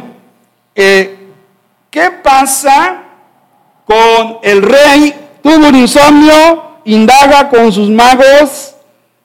[0.76, 1.18] eh,
[1.90, 3.04] ¿qué pasa
[3.86, 5.16] con el rey?
[5.42, 6.34] Tuvo un insomnio,
[6.86, 8.76] indaga con sus magos,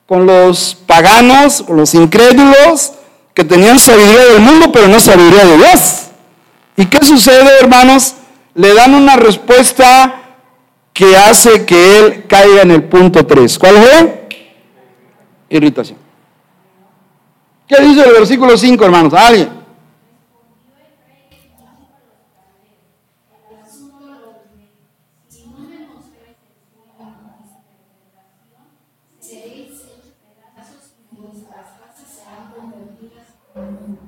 [0.07, 2.93] con los paganos, con los incrédulos,
[3.35, 6.03] que tenían sabiduría del mundo, pero no sabiduría de Dios.
[6.77, 8.16] ¿Y qué sucede, hermanos?
[8.55, 10.22] Le dan una respuesta
[10.93, 13.59] que hace que él caiga en el punto 3.
[13.59, 14.29] ¿Cuál fue?
[15.51, 15.99] Irritación.
[17.66, 19.14] ¿Qué dice el versículo 5, hermanos?
[19.14, 19.64] ¿Alguien?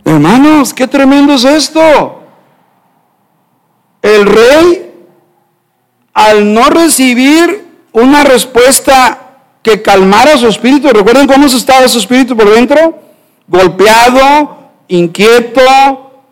[0.04, 2.25] Hermanos, qué tremendo es esto.
[4.06, 4.92] El rey,
[6.14, 9.18] al no recibir una respuesta
[9.62, 13.00] que calmara su espíritu, recuerden cómo estaba su espíritu por dentro,
[13.48, 15.60] golpeado, inquieto,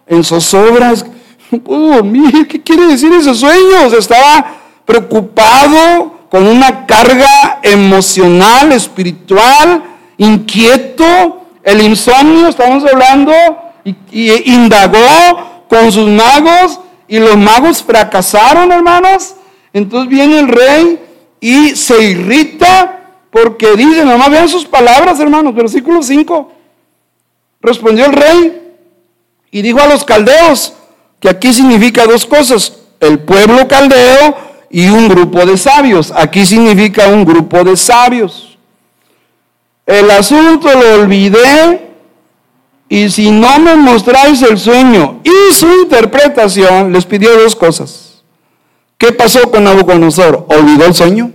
[0.07, 1.05] en zozobras.
[1.51, 3.87] No puedo dormir, ¿qué quiere decir ese sueño?
[3.99, 4.55] estaba
[4.85, 9.83] preocupado, con una carga emocional, espiritual,
[10.17, 13.33] inquieto, el insomnio, estamos hablando,
[13.85, 16.79] y, y indagó con sus magos
[17.09, 19.35] y los magos fracasaron, hermanos.
[19.73, 21.01] Entonces viene el rey
[21.41, 23.01] y se irrita
[23.31, 26.53] porque dice, nomás vean sus palabras, hermanos, versículo 5.
[27.61, 28.73] Respondió el rey
[29.51, 30.75] y dijo a los caldeos,
[31.19, 34.37] que aquí significa dos cosas, el pueblo caldeo
[34.71, 36.13] y un grupo de sabios.
[36.15, 38.59] Aquí significa un grupo de sabios.
[39.87, 41.84] El asunto lo olvidé
[42.89, 48.23] y si no me mostráis el sueño y su interpretación, les pidió dos cosas.
[48.99, 50.47] ¿Qué pasó con Nabucodonosor?
[50.49, 51.33] ¿Olvidó el sueño?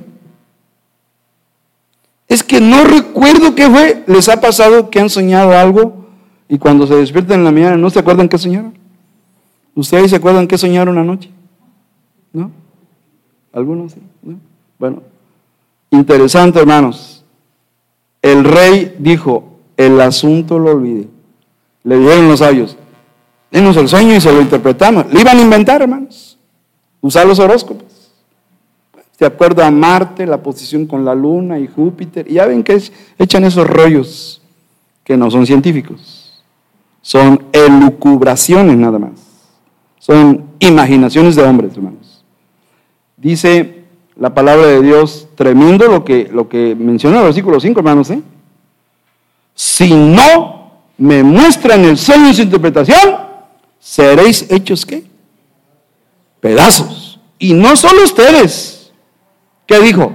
[2.28, 4.04] Es que no recuerdo qué fue.
[4.08, 6.06] ¿Les ha pasado que han soñado algo
[6.48, 8.78] y cuando se despiertan en la mañana no se acuerdan qué soñaron?
[9.76, 11.30] ¿Ustedes se acuerdan qué soñaron anoche?
[12.32, 12.52] ¿No?
[13.52, 14.02] ¿Algunos sí?
[14.78, 15.02] Bueno,
[15.90, 17.26] interesante hermanos.
[18.22, 21.08] El rey dijo, el asunto lo olvidé.
[21.84, 22.78] Le dijeron los sabios,
[23.52, 25.12] denos el sueño y se lo interpretamos.
[25.12, 26.38] Le iban a inventar, hermanos.
[27.02, 28.12] Usar los horóscopos.
[29.18, 32.30] De acuerdo a Marte, la posición con la Luna y Júpiter.
[32.30, 32.82] Y ya ven que
[33.18, 34.42] echan esos rollos
[35.04, 36.42] que no son científicos.
[37.02, 39.12] Son elucubraciones nada más.
[39.98, 42.24] Son imaginaciones de hombres, hermanos.
[43.18, 43.84] Dice
[44.16, 48.10] la palabra de Dios, tremendo lo que, lo que menciona el versículo 5, hermanos.
[48.12, 48.22] ¿eh?
[49.54, 50.59] Si no
[51.00, 53.18] me muestran el sueño y su interpretación,
[53.80, 55.04] seréis hechos qué?
[56.42, 57.20] Pedazos.
[57.40, 58.92] Y no solo ustedes.
[59.66, 60.12] ¿Qué dijo?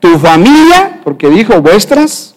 [0.00, 2.34] Tu familia, porque dijo vuestras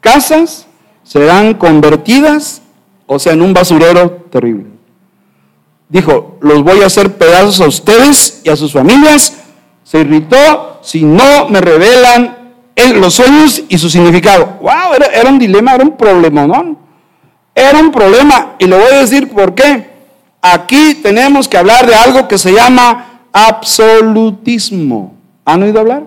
[0.00, 0.66] casas
[1.02, 2.62] serán convertidas,
[3.06, 4.66] o sea, en un basurero terrible.
[5.88, 9.38] Dijo, los voy a hacer pedazos a ustedes y a sus familias.
[9.84, 12.43] Se irritó si no me revelan
[12.76, 14.58] los sueños y su significado.
[14.60, 14.94] ¡Wow!
[15.12, 16.76] Era, un dilema, era un problema, ¿no?
[17.54, 19.90] Era un problema y le voy a decir por qué.
[20.42, 25.14] Aquí tenemos que hablar de algo que se llama absolutismo.
[25.44, 26.04] ¿Han oído hablar?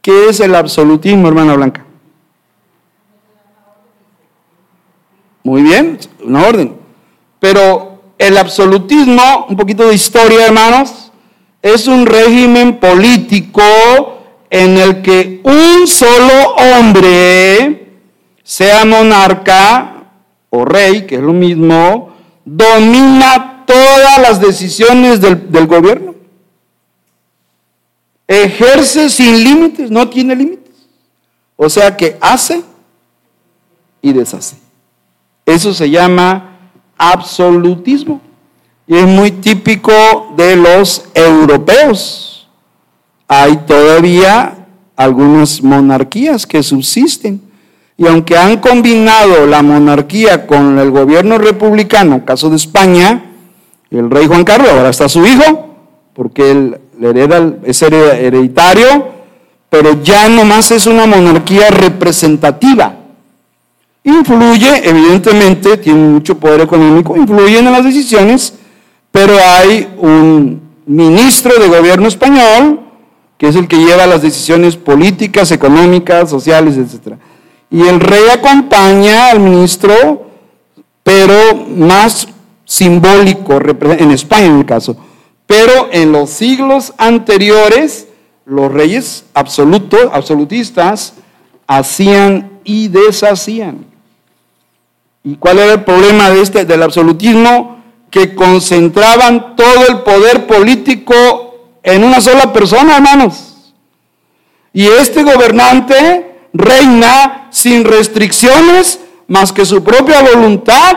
[0.00, 1.84] ¿Qué es el absolutismo, hermana Blanca?
[5.42, 6.76] Muy bien, una orden.
[7.40, 11.12] Pero el absolutismo, un poquito de historia, hermanos,
[11.60, 14.15] es un régimen político
[14.50, 17.86] en el que un solo hombre
[18.42, 20.04] sea monarca
[20.50, 26.14] o rey, que es lo mismo, domina todas las decisiones del, gobierno.
[28.28, 30.74] Ejerce sin límites, no tiene límites.
[31.56, 32.62] O sea que hace
[34.00, 34.56] y deshace.
[35.44, 38.20] Eso se llama absolutismo.
[38.86, 39.92] Y es muy típico
[40.36, 42.35] de los europeos.
[43.28, 44.66] Hay todavía
[44.96, 47.40] algunas monarquías que subsisten.
[47.98, 53.24] Y aunque han combinado la monarquía con el gobierno republicano, caso de España,
[53.90, 55.76] el rey Juan Carlos, ahora está su hijo,
[56.12, 59.08] porque él hereda, es hereditario,
[59.70, 62.96] pero ya nomás es una monarquía representativa.
[64.04, 68.54] Influye, evidentemente, tiene mucho poder económico, influye en las decisiones,
[69.10, 72.85] pero hay un ministro de gobierno español,
[73.38, 77.18] que es el que lleva las decisiones políticas, económicas, sociales, etcétera.
[77.70, 80.30] Y el rey acompaña al ministro,
[81.02, 82.28] pero más
[82.64, 84.96] simbólico, en España en el caso.
[85.46, 88.08] Pero en los siglos anteriores,
[88.44, 91.14] los reyes absolutos, absolutistas
[91.66, 93.84] hacían y deshacían.
[95.24, 97.82] ¿Y cuál era el problema de este, del absolutismo?
[98.10, 101.45] Que concentraban todo el poder político
[101.86, 103.72] en una sola persona, hermanos.
[104.72, 110.96] Y este gobernante reina sin restricciones más que su propia voluntad,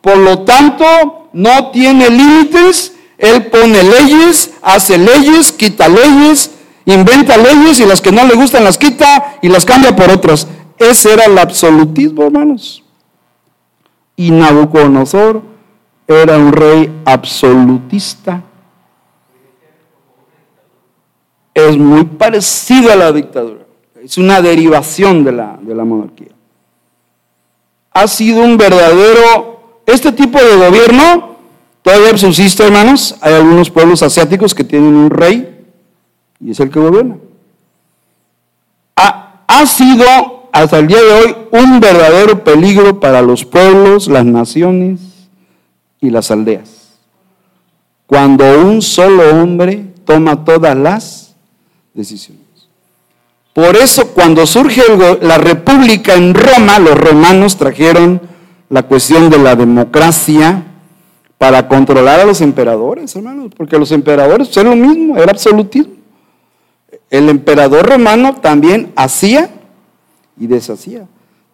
[0.00, 6.50] por lo tanto no tiene límites, él pone leyes, hace leyes, quita leyes,
[6.86, 10.48] inventa leyes y las que no le gustan las quita y las cambia por otras.
[10.78, 12.82] Ese era el absolutismo, hermanos.
[14.16, 15.42] Y Nabucodonosor
[16.08, 18.42] era un rey absolutista.
[21.54, 23.64] Es muy parecido a la dictadura.
[24.02, 26.28] Es una derivación de la, de la monarquía.
[27.92, 31.36] Ha sido un verdadero, este tipo de gobierno
[31.82, 33.16] todavía subsiste, hermanos.
[33.20, 35.64] Hay algunos pueblos asiáticos que tienen un rey
[36.40, 37.16] y es el que gobierna.
[38.96, 44.24] Ha, ha sido hasta el día de hoy un verdadero peligro para los pueblos, las
[44.24, 45.00] naciones
[46.00, 46.98] y las aldeas.
[48.06, 51.29] Cuando un solo hombre toma todas las
[51.94, 52.44] decisiones.
[53.52, 54.82] Por eso cuando surge
[55.20, 58.20] la república en Roma, los romanos trajeron
[58.68, 60.64] la cuestión de la democracia
[61.36, 65.94] para controlar a los emperadores, hermanos, porque los emperadores eran lo mismo, era absolutismo.
[67.10, 69.50] El emperador romano también hacía
[70.38, 71.06] y deshacía.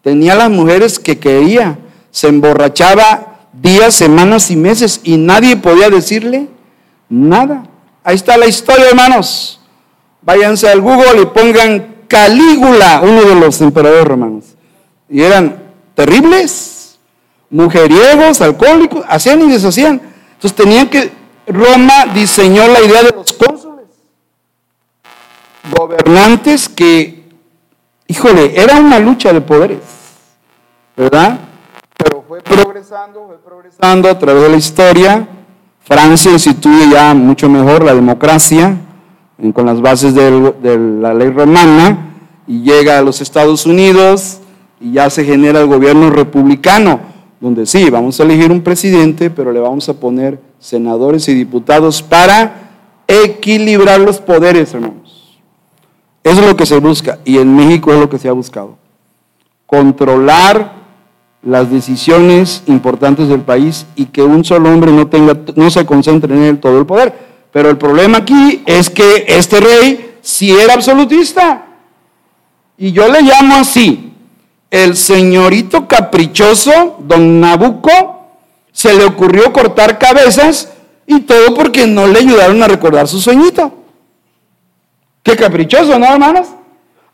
[0.03, 1.79] Tenía las mujeres que quería,
[2.11, 6.49] se emborrachaba días, semanas y meses y nadie podía decirle
[7.09, 7.65] nada.
[8.05, 9.61] Ahí está la historia, hermanos.
[10.27, 14.45] Váyanse al Google y pongan Calígula, uno de los emperadores romanos.
[15.09, 15.57] Y eran
[15.95, 16.99] terribles,
[17.49, 20.01] mujeriegos, alcohólicos, hacían y deshacían.
[20.35, 21.13] Entonces tenían que,
[21.47, 23.87] Roma diseñó la idea de los cónsules,
[25.73, 27.25] gobernantes que,
[28.09, 29.79] híjole, era una lucha de poderes,
[30.97, 31.39] ¿verdad?
[31.97, 35.29] Pero fue progresando, fue progresando a través de la historia.
[35.85, 38.77] Francia instituye ya mucho mejor la democracia,
[39.53, 42.15] con las bases de la ley romana
[42.47, 44.39] y llega a los Estados Unidos
[44.81, 47.01] y ya se genera el gobierno republicano,
[47.41, 52.03] donde sí, vamos a elegir un presidente, pero le vamos a poner senadores y diputados
[52.03, 52.71] para
[53.07, 55.39] equilibrar los poderes, hermanos.
[56.25, 58.77] Eso es lo que se busca y en México es lo que se ha buscado.
[59.67, 60.75] Controlar
[61.43, 66.35] las decisiones importantes del país y que un solo hombre no tenga no se concentre
[66.35, 67.15] en él todo el poder.
[67.53, 71.67] Pero el problema aquí es que este rey sí era absolutista.
[72.79, 74.13] Y yo le llamo así,
[74.71, 78.17] el señorito caprichoso, don Nabucco,
[78.73, 80.73] se le ocurrió cortar cabezas
[81.07, 83.73] y todo porque no le ayudaron a recordar su sueñito.
[85.23, 86.49] Qué caprichoso, ¿no, hermanos?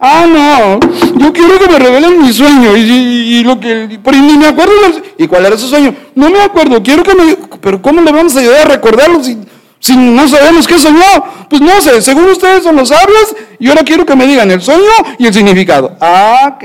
[0.05, 0.81] Ah, no,
[1.17, 4.73] yo quiero que me revelen mi sueño y, lo que, pero ni me acuerdo.
[5.17, 5.95] ¿Y cuál era su sueño?
[6.17, 9.39] No me acuerdo, quiero que me, pero ¿cómo le vamos a ayudar a recordarlo si
[9.83, 11.03] si no sabemos qué soñó,
[11.51, 14.63] pues no sé, según ustedes son los sabios, y ahora quiero que me digan el
[14.63, 15.97] sueño y el significado.
[16.01, 16.57] Ah,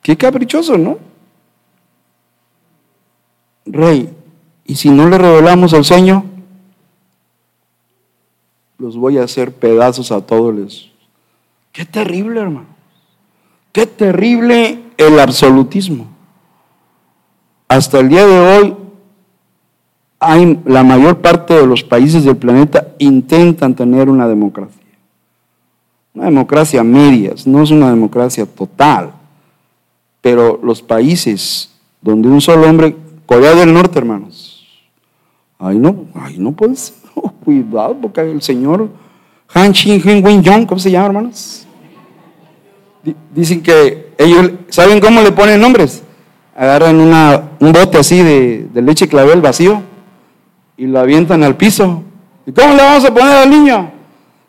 [0.00, 0.98] qué, caprichoso, ¿no?
[3.66, 4.08] Rey,
[4.64, 6.24] y si no le revelamos el sueño,
[8.78, 10.88] los voy a hacer pedazos a todos les.
[11.72, 12.68] Qué terrible, hermano.
[13.72, 16.06] Qué terrible el absolutismo.
[17.68, 18.76] Hasta el día de hoy
[20.22, 24.80] hay, la mayor parte de los países del planeta intentan tener una democracia.
[26.14, 29.12] Una democracia a medias, no es una democracia total.
[30.20, 31.70] Pero los países
[32.00, 32.96] donde un solo hombre,
[33.26, 34.64] Corea del Norte, hermanos,
[35.58, 36.74] ahí no, ahí no puede
[37.44, 38.88] cuidado, porque el señor
[39.54, 41.66] Han Shin Wen Jong, ¿cómo se llama, hermanos?
[43.34, 46.02] Dicen que ellos, ¿saben cómo le ponen nombres?
[46.54, 49.82] Agarran una, un bote así de leche clavel vacío
[50.76, 52.02] y lo avientan al piso.
[52.46, 53.90] ¿Y cómo le vamos a poner al niño?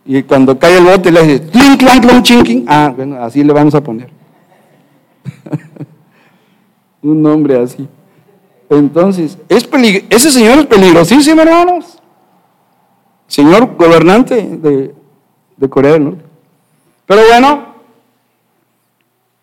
[0.06, 2.66] Y cuando cae el bote le dice, clink, clank, clon, chinking.
[2.68, 4.10] Ah, bueno, así le vamos a poner.
[7.02, 7.88] Un nombre así.
[8.70, 9.70] Entonces, es
[10.10, 12.00] ese señor es peligrosísimo, hermanos.
[13.28, 14.94] Señor gobernante de,
[15.58, 16.24] de Corea del Norte.
[17.06, 17.66] Pero bueno,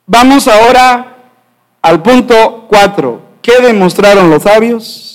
[0.06, 1.16] vamos ahora
[1.82, 3.20] al punto 4.
[3.42, 5.09] ¿Qué demostraron los sabios?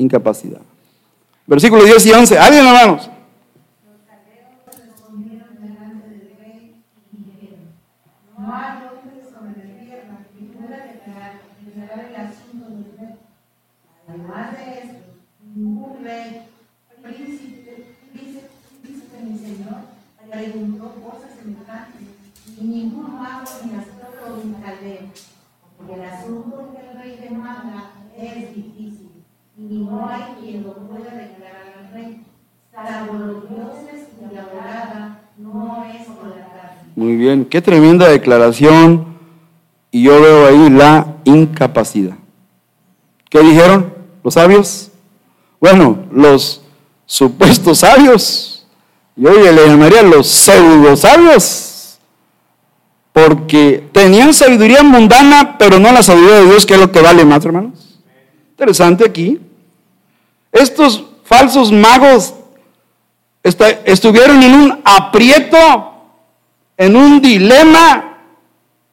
[0.00, 0.60] Incapacidad.
[1.46, 2.38] Versículos 10 y 11.
[2.38, 3.10] ¿Alguien, hermanos?
[8.38, 11.32] No hay hombre sobre la tierra que pueda declarar,
[11.64, 13.14] declarar el asunto del rey.
[14.06, 14.14] De
[25.76, 25.94] Porque
[28.16, 29.09] es difícil
[29.68, 32.22] y no hay quien lo pueda declarar al rey.
[32.72, 36.92] Salvo los dioses y la orada no es con la carne.
[36.96, 39.18] Muy bien, qué tremenda declaración.
[39.90, 42.16] Y yo veo ahí la incapacidad.
[43.28, 43.92] ¿Qué dijeron
[44.22, 44.90] los sabios?
[45.60, 46.62] Bueno, los
[47.04, 48.66] supuestos sabios.
[49.16, 51.98] Yo le llamaría los pseudo sabios.
[53.12, 57.24] Porque tenían sabiduría mundana, pero no la sabiduría de Dios, que es lo que vale
[57.24, 57.98] más, hermanos.
[58.52, 59.40] Interesante aquí.
[60.52, 62.34] Estos falsos magos
[63.42, 65.92] estuvieron en un aprieto,
[66.76, 68.18] en un dilema,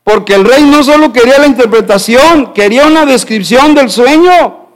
[0.04, 4.68] porque el rey no solo quería la interpretación, quería una descripción del sueño.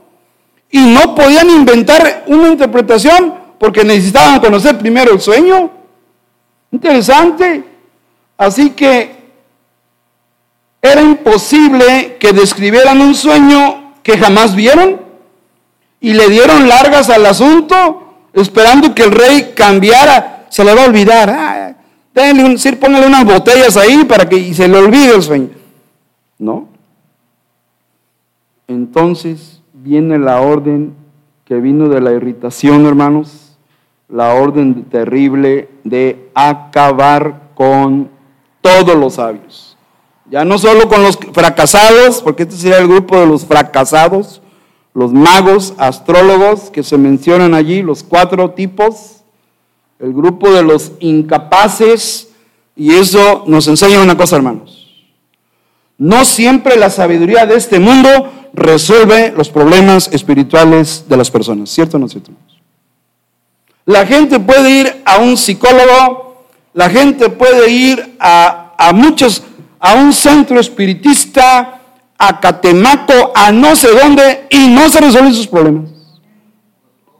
[0.70, 5.70] Y no podían inventar una interpretación porque necesitaban conocer primero el sueño.
[6.70, 7.64] Interesante.
[8.36, 9.22] Así que
[10.80, 15.01] era imposible que describieran un sueño que jamás vieron
[16.02, 20.46] y le dieron largas al asunto, esperando que el rey cambiara.
[20.50, 21.76] Se le va a olvidar.
[22.12, 25.50] Denle un, póngale unas botellas ahí para que se le olvide el sueño.
[26.38, 26.68] ¿No?
[28.66, 30.92] Entonces viene la orden
[31.44, 33.56] que vino de la irritación, hermanos,
[34.08, 38.10] la orden terrible de acabar con
[38.60, 39.76] todos los sabios.
[40.28, 44.42] Ya no solo con los fracasados, porque este sería el grupo de los fracasados,
[44.94, 49.22] los magos, astrólogos que se mencionan allí, los cuatro tipos,
[49.98, 52.28] el grupo de los incapaces,
[52.76, 55.04] y eso nos enseña una cosa, hermanos.
[55.98, 61.96] No siempre la sabiduría de este mundo resuelve los problemas espirituales de las personas, ¿cierto
[61.96, 62.32] o no cierto?
[63.84, 69.42] La gente puede ir a un psicólogo, la gente puede ir a, a muchos,
[69.80, 71.81] a un centro espiritista,
[72.24, 75.90] a Catemaco, a no sé dónde, y no se resuelven sus problemas.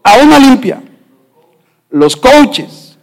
[0.04, 0.80] A una limpia
[1.90, 2.96] los coaches,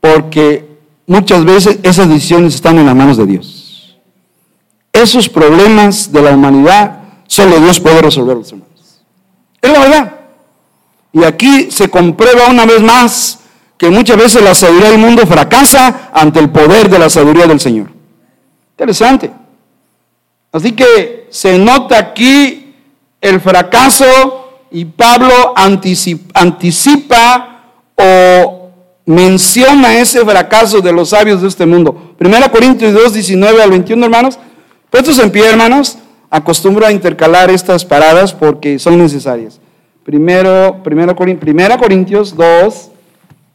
[0.00, 0.68] porque
[1.06, 3.96] muchas veces esas decisiones están en las manos de Dios.
[4.92, 6.98] Esos problemas de la humanidad,
[7.28, 9.02] solo Dios puede resolverlos, hermanos.
[9.62, 10.14] Es la verdad.
[11.12, 13.38] Y aquí se comprueba una vez más
[13.78, 17.60] que muchas veces la sabiduría del mundo fracasa ante el poder de la sabiduría del
[17.60, 17.88] Señor.
[18.72, 19.43] Interesante.
[20.54, 22.72] Así que se nota aquí
[23.20, 24.06] el fracaso
[24.70, 25.52] y Pablo
[26.32, 27.64] anticipa
[27.96, 28.70] o
[29.04, 32.14] menciona ese fracaso de los sabios de este mundo.
[32.16, 34.38] Primera Corintios 2, 19 al 21, hermanos.
[34.90, 35.98] Puestos en pie, hermanos,
[36.30, 39.58] acostumbro a intercalar estas paradas porque son necesarias.
[40.04, 42.92] Primero, primera, primera Corintios 2,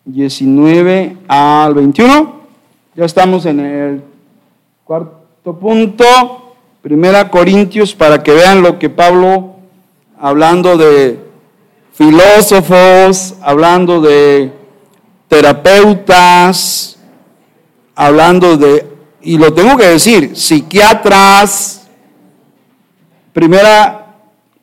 [0.03, 2.39] 19 al 21.
[2.95, 4.03] Ya estamos en el
[4.83, 6.48] cuarto punto.
[6.81, 9.55] Primera Corintios, para que vean lo que Pablo,
[10.17, 11.19] hablando de
[11.93, 14.53] filósofos, hablando de
[15.27, 16.97] terapeutas,
[17.95, 18.87] hablando de,
[19.21, 21.87] y lo tengo que decir, psiquiatras,
[23.33, 24.15] primera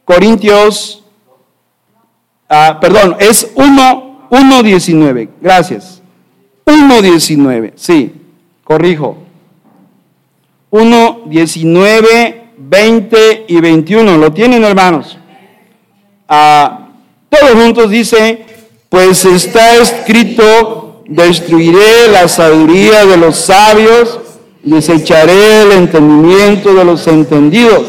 [0.06, 1.04] Corintios,
[2.48, 6.00] ah, perdón, es 1, 1.19, gracias.
[6.64, 8.14] 1.19, sí,
[8.64, 9.25] corrijo.
[10.70, 14.16] 1, 19, 20 y 21.
[14.16, 15.16] ¿Lo tienen, hermanos?
[16.28, 16.88] Ah,
[17.28, 18.44] todos juntos dice,
[18.88, 24.20] pues está escrito, destruiré la sabiduría de los sabios,
[24.62, 27.82] desecharé el entendimiento de los entendidos.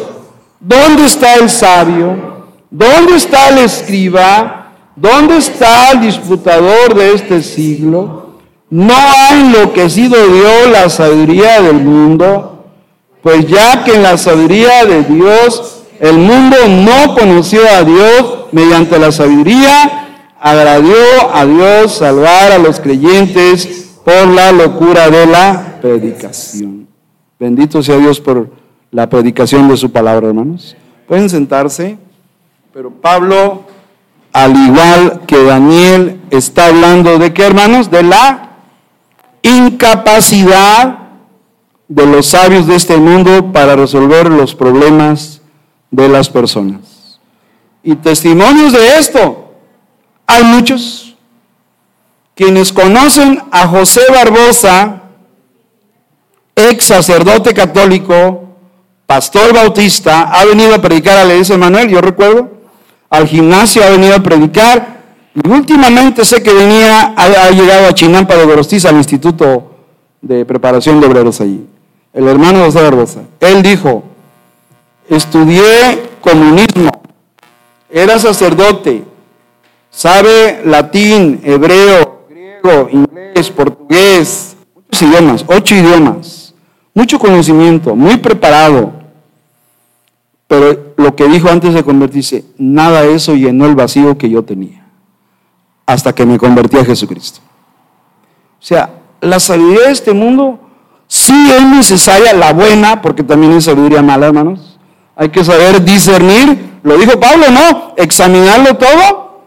[0.59, 2.45] ¿Dónde está el sabio?
[2.69, 4.73] ¿Dónde está el escriba?
[4.95, 8.39] ¿Dónde está el disputador de este siglo?
[8.69, 12.56] ¿No ha enloquecido Dios la sabiduría del mundo?
[13.21, 18.99] Pues ya que en la sabiduría de Dios el mundo no conoció a Dios, mediante
[18.99, 20.95] la sabiduría, agradió
[21.33, 26.87] a Dios salvar a los creyentes por la locura de la predicación.
[27.39, 28.49] Bendito sea Dios por
[28.91, 30.75] la predicación de su palabra, hermanos.
[31.07, 31.97] Pueden sentarse,
[32.73, 33.63] pero Pablo,
[34.31, 37.89] al igual que Daniel, está hablando de qué, hermanos?
[37.89, 38.51] De la
[39.41, 41.06] incapacidad
[41.87, 45.41] de los sabios de este mundo para resolver los problemas
[45.91, 47.19] de las personas.
[47.83, 49.53] Y testimonios de esto,
[50.25, 51.15] hay muchos.
[52.35, 55.03] Quienes conocen a José Barbosa,
[56.55, 58.43] ex sacerdote católico,
[59.05, 62.51] pastor bautista, ha venido a predicar a la iglesia Manuel, yo recuerdo,
[63.09, 64.97] al gimnasio ha venido a predicar,
[65.33, 69.71] y últimamente sé que venía, ha, llegado a Chinampa de Gorostiza, al Instituto
[70.21, 71.65] de Preparación de Obreros allí,
[72.17, 73.21] el hermano José.
[73.39, 74.03] Él dijo,
[75.07, 76.89] estudié comunismo,
[77.89, 79.03] era sacerdote,
[79.91, 86.55] sabe latín, hebreo, griego, inglés, portugués, muchos idiomas, ocho idiomas,
[86.95, 88.93] mucho conocimiento, muy preparado.
[90.47, 94.43] Pero lo que dijo antes de convertirse, nada de eso llenó el vacío que yo
[94.43, 94.87] tenía,
[95.85, 97.41] hasta que me convertí a Jesucristo.
[98.59, 98.89] O sea,
[99.21, 100.66] la sabiduría de este mundo
[101.07, 104.77] sí es necesaria, la buena, porque también es sabiduría mala, hermanos.
[105.15, 107.93] Hay que saber discernir, lo dijo Pablo, ¿no?
[107.97, 109.41] Examinarlo todo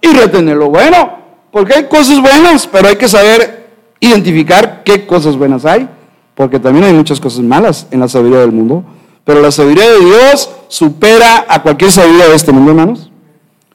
[0.00, 1.18] y retener lo bueno,
[1.50, 3.70] porque hay cosas buenas, pero hay que saber
[4.00, 5.88] identificar qué cosas buenas hay,
[6.34, 8.84] porque también hay muchas cosas malas en la sabiduría del mundo.
[9.24, 13.10] Pero la sabiduría de Dios supera a cualquier sabiduría de este mundo, hermanos.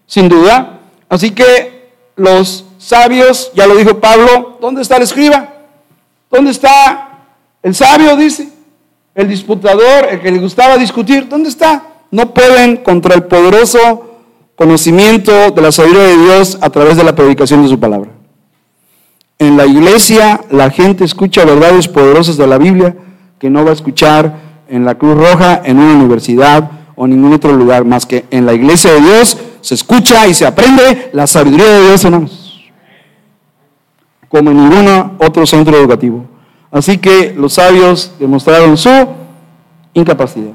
[0.07, 0.79] Sin duda.
[1.09, 5.53] Así que los sabios, ya lo dijo Pablo, ¿dónde está el escriba?
[6.31, 7.12] ¿Dónde está
[7.63, 8.15] el sabio?
[8.15, 8.49] Dice.
[9.15, 11.83] El disputador, el que le gustaba discutir, ¿dónde está?
[12.09, 14.17] No pueden contra el poderoso
[14.55, 18.09] conocimiento de la sabiduría de Dios a través de la predicación de su palabra.
[19.37, 22.95] En la iglesia la gente escucha verdades poderosas de la Biblia
[23.37, 24.35] que no va a escuchar
[24.67, 28.47] en la Cruz Roja, en una universidad o en ningún otro lugar más que en
[28.47, 32.43] la iglesia de Dios se escucha y se aprende la sabiduría de Dios, hermanos
[34.33, 36.25] como en ningún otro centro educativo.
[36.73, 38.89] Así que los sabios demostraron su
[39.93, 40.53] incapacidad.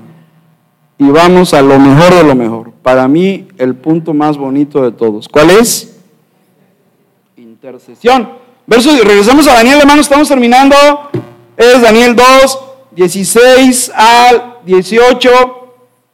[0.98, 2.72] Y vamos a lo mejor de lo mejor.
[2.82, 5.28] Para mí, el punto más bonito de todos.
[5.28, 5.96] ¿Cuál es?
[7.36, 8.30] Intercesión.
[8.66, 10.74] Verso, regresamos a Daniel, hermanos, estamos terminando.
[11.56, 12.58] Es Daniel 2,
[12.96, 15.30] 16 al 18.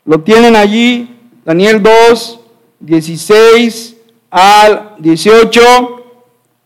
[0.04, 1.16] Lo tienen allí.
[1.46, 2.40] Daniel 2,
[2.80, 3.96] 16
[4.30, 6.03] al 18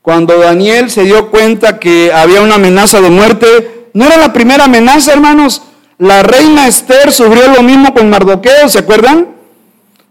[0.08, 4.64] cuando Daniel se dio cuenta que había una amenaza de muerte, no era la primera
[4.64, 5.60] amenaza, hermanos.
[5.98, 9.28] La reina Esther sufrió lo mismo con Mardoqueo, ¿se acuerdan?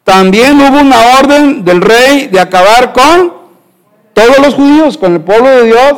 [0.04, 3.34] También hubo una orden del rey de acabar con
[4.14, 5.94] todos los judíos, con el pueblo de Dios.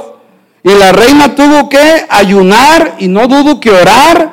[0.64, 4.32] Y la reina tuvo que ayunar y no dudo que orar.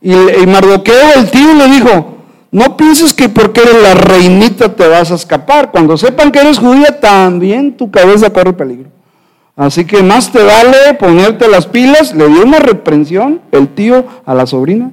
[0.00, 0.14] Y,
[0.46, 2.15] Mardoqueo, el tío, le dijo,
[2.50, 5.70] no pienses que porque eres la reinita te vas a escapar.
[5.70, 8.90] Cuando sepan que eres judía, también tu cabeza corre peligro.
[9.56, 12.14] Así que más te vale ponerte las pilas.
[12.14, 14.90] Le dio una reprensión el tío a la sobrina.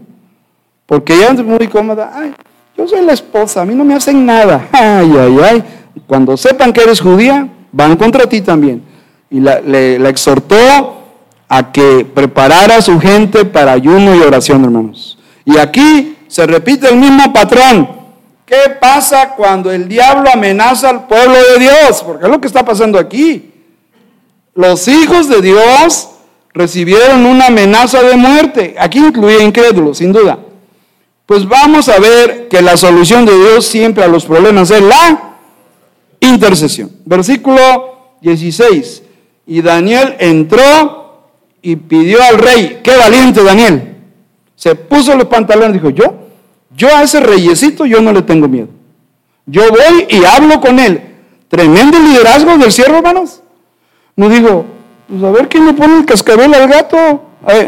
[0.85, 2.11] Porque ella es muy cómoda.
[2.13, 2.33] Ay,
[2.77, 4.67] yo soy la esposa, a mí no me hacen nada.
[4.71, 5.63] Ay, ay, ay.
[6.07, 8.83] Cuando sepan que eres judía, van contra ti también.
[9.29, 10.55] Y la, le, exhortó
[11.47, 15.19] a que preparara a su gente para ayuno y oración, hermanos.
[15.45, 17.87] Y aquí se repite el mismo patrón.
[18.43, 22.01] ¿Qué pasa cuando el diablo amenaza al pueblo de Dios?
[22.03, 23.51] Porque es lo que está pasando aquí.
[24.55, 26.09] Los hijos de Dios
[26.51, 28.73] recibieron una amenaza de muerte.
[28.79, 30.39] Aquí incluye incrédulos, sin duda.
[31.27, 35.35] Pues vamos a ver que la solución de Dios siempre a los problemas es la
[36.19, 36.89] intercesión.
[37.05, 39.03] Versículo 16.
[39.45, 41.29] Y Daniel entró
[41.61, 43.97] y pidió al rey, qué valiente Daniel.
[44.55, 46.22] Se puso los pantalones y dijo, yo
[46.75, 48.67] yo a ese reyesito yo no le tengo miedo.
[49.45, 51.01] Yo voy y hablo con él.
[51.49, 53.41] Tremendo liderazgo del siervo, hermanos.
[54.15, 54.65] No digo,
[55.07, 57.23] pues a ver quién le pone el cascabel al gato.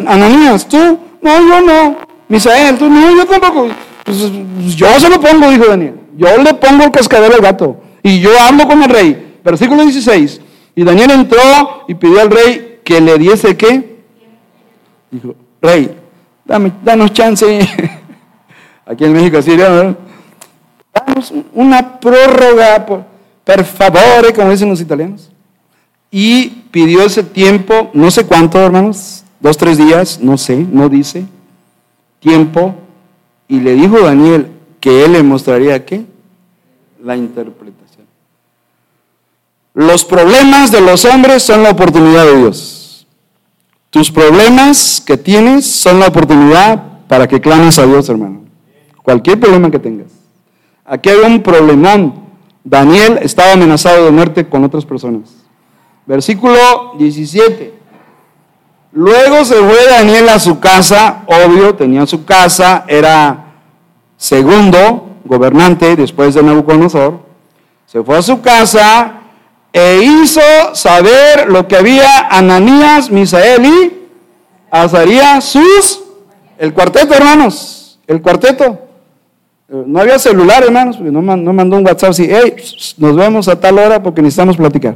[0.07, 0.99] Ananías, tú.
[1.21, 1.97] No, yo no.
[2.27, 3.67] Misael, tú no, yo tampoco.
[4.03, 5.99] Pues, pues, yo se lo pongo, dijo Daniel.
[6.17, 7.81] Yo le pongo el cascabel al gato.
[8.01, 9.39] Y yo hablo con el rey.
[9.43, 10.41] Versículo 16.
[10.75, 11.39] Y Daniel entró
[11.87, 13.97] y pidió al rey que le diese qué.
[15.11, 15.95] Dijo, rey,
[16.45, 17.59] dame, danos chance.
[18.86, 19.95] aquí en México, así, ¿no?
[20.93, 23.03] Damos una prórroga, por,
[23.43, 25.29] per favore, como dicen los italianos.
[26.11, 31.25] Y pidió ese tiempo, no sé cuánto, hermanos, dos, tres días, no sé, no dice,
[32.19, 32.75] tiempo,
[33.47, 36.05] y le dijo Daniel que él le mostraría qué?
[37.03, 38.05] La interpretación.
[39.73, 43.05] Los problemas de los hombres son la oportunidad de Dios.
[43.89, 48.44] Tus problemas que tienes son la oportunidad para que clames a Dios, hermano.
[49.05, 50.07] Cualquier problema que tengas.
[50.83, 52.25] Aquí hay un problemón.
[52.63, 55.35] Daniel estaba amenazado de muerte con otras personas.
[56.07, 57.73] Versículo 17.
[58.93, 63.45] Luego se fue Daniel a su casa, obvio, tenía su casa, era
[64.17, 67.19] segundo gobernante después de Nabucodonosor.
[67.85, 69.19] Se fue a su casa
[69.71, 70.41] e hizo
[70.73, 74.07] saber lo que había Ananías, Misael y
[74.71, 76.01] Azarías, sus,
[76.57, 78.84] el cuarteto, hermanos, el cuarteto.
[79.68, 82.55] Eh, no había celular, hermanos, no, mandó un WhatsApp así, hey,
[82.97, 84.95] nos vemos a tal hora porque necesitamos platicar.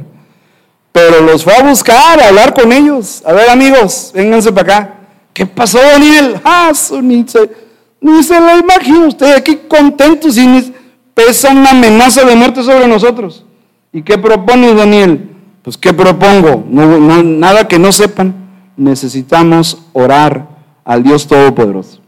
[0.92, 3.22] Pero los fue a buscar, a hablar con ellos.
[3.24, 4.94] A ver, amigos, vénganse para acá.
[5.32, 6.40] ¿Qué pasó, Daniel?
[6.44, 10.72] Ah, Ni se la imagina usted aquí contentos y
[11.14, 13.44] pesa una amenaza de muerte sobre nosotros.
[13.92, 15.30] ¿Y qué propone Daniel?
[15.62, 16.64] Pues ¿qué propongo?
[16.68, 18.34] nada que no sepan.
[18.76, 20.48] Necesitamos orar
[20.84, 22.00] al Dios Todopoderoso.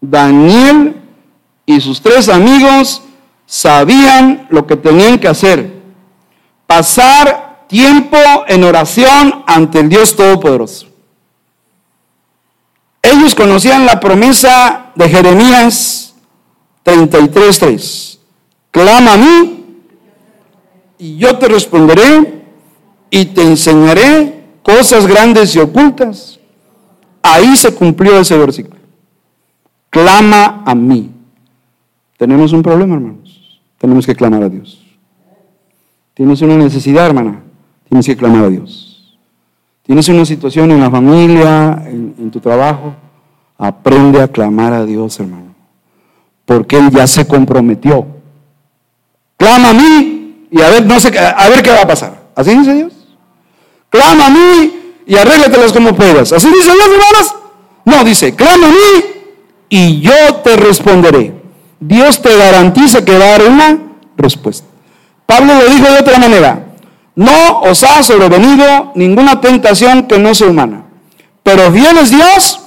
[0.00, 1.00] Daniel
[1.66, 3.02] y sus tres amigos
[3.46, 5.72] sabían lo que tenían que hacer.
[6.66, 10.86] Pasar tiempo en oración ante el Dios Todopoderoso.
[13.02, 16.14] Ellos conocían la promesa de Jeremías
[16.84, 18.18] 33.3.
[18.70, 19.82] Clama a mí
[20.98, 22.44] y yo te responderé
[23.10, 26.38] y te enseñaré cosas grandes y ocultas.
[27.22, 28.77] Ahí se cumplió ese versículo.
[29.90, 31.10] Clama a mí.
[32.16, 33.60] Tenemos un problema, hermanos.
[33.78, 34.84] Tenemos que clamar a Dios.
[36.14, 37.42] Tienes una necesidad, hermana.
[37.88, 39.16] Tienes que clamar a Dios.
[39.84, 42.94] Tienes una situación en la familia, en, tu trabajo.
[43.56, 45.54] Aprende a clamar a Dios, hermano.
[46.44, 48.06] Porque Él ya se comprometió.
[49.36, 52.30] Clama a mí y a ver, no sé, a ver qué va a pasar.
[52.34, 52.92] ¿Así dice Dios?
[53.88, 54.72] Clama a mí
[55.06, 56.32] y arréglatelas como puedas.
[56.32, 57.34] ¿Así dice Dios, hermanas?
[57.84, 59.17] No, dice, clama a mí
[59.68, 61.34] y yo te responderé.
[61.80, 63.78] Dios te garantiza que va a dar una
[64.16, 64.66] respuesta.
[65.26, 66.66] Pablo lo dijo de otra manera.
[67.14, 70.84] No os ha sobrevenido ninguna tentación que no sea humana.
[71.42, 72.60] Pero fiel es Dios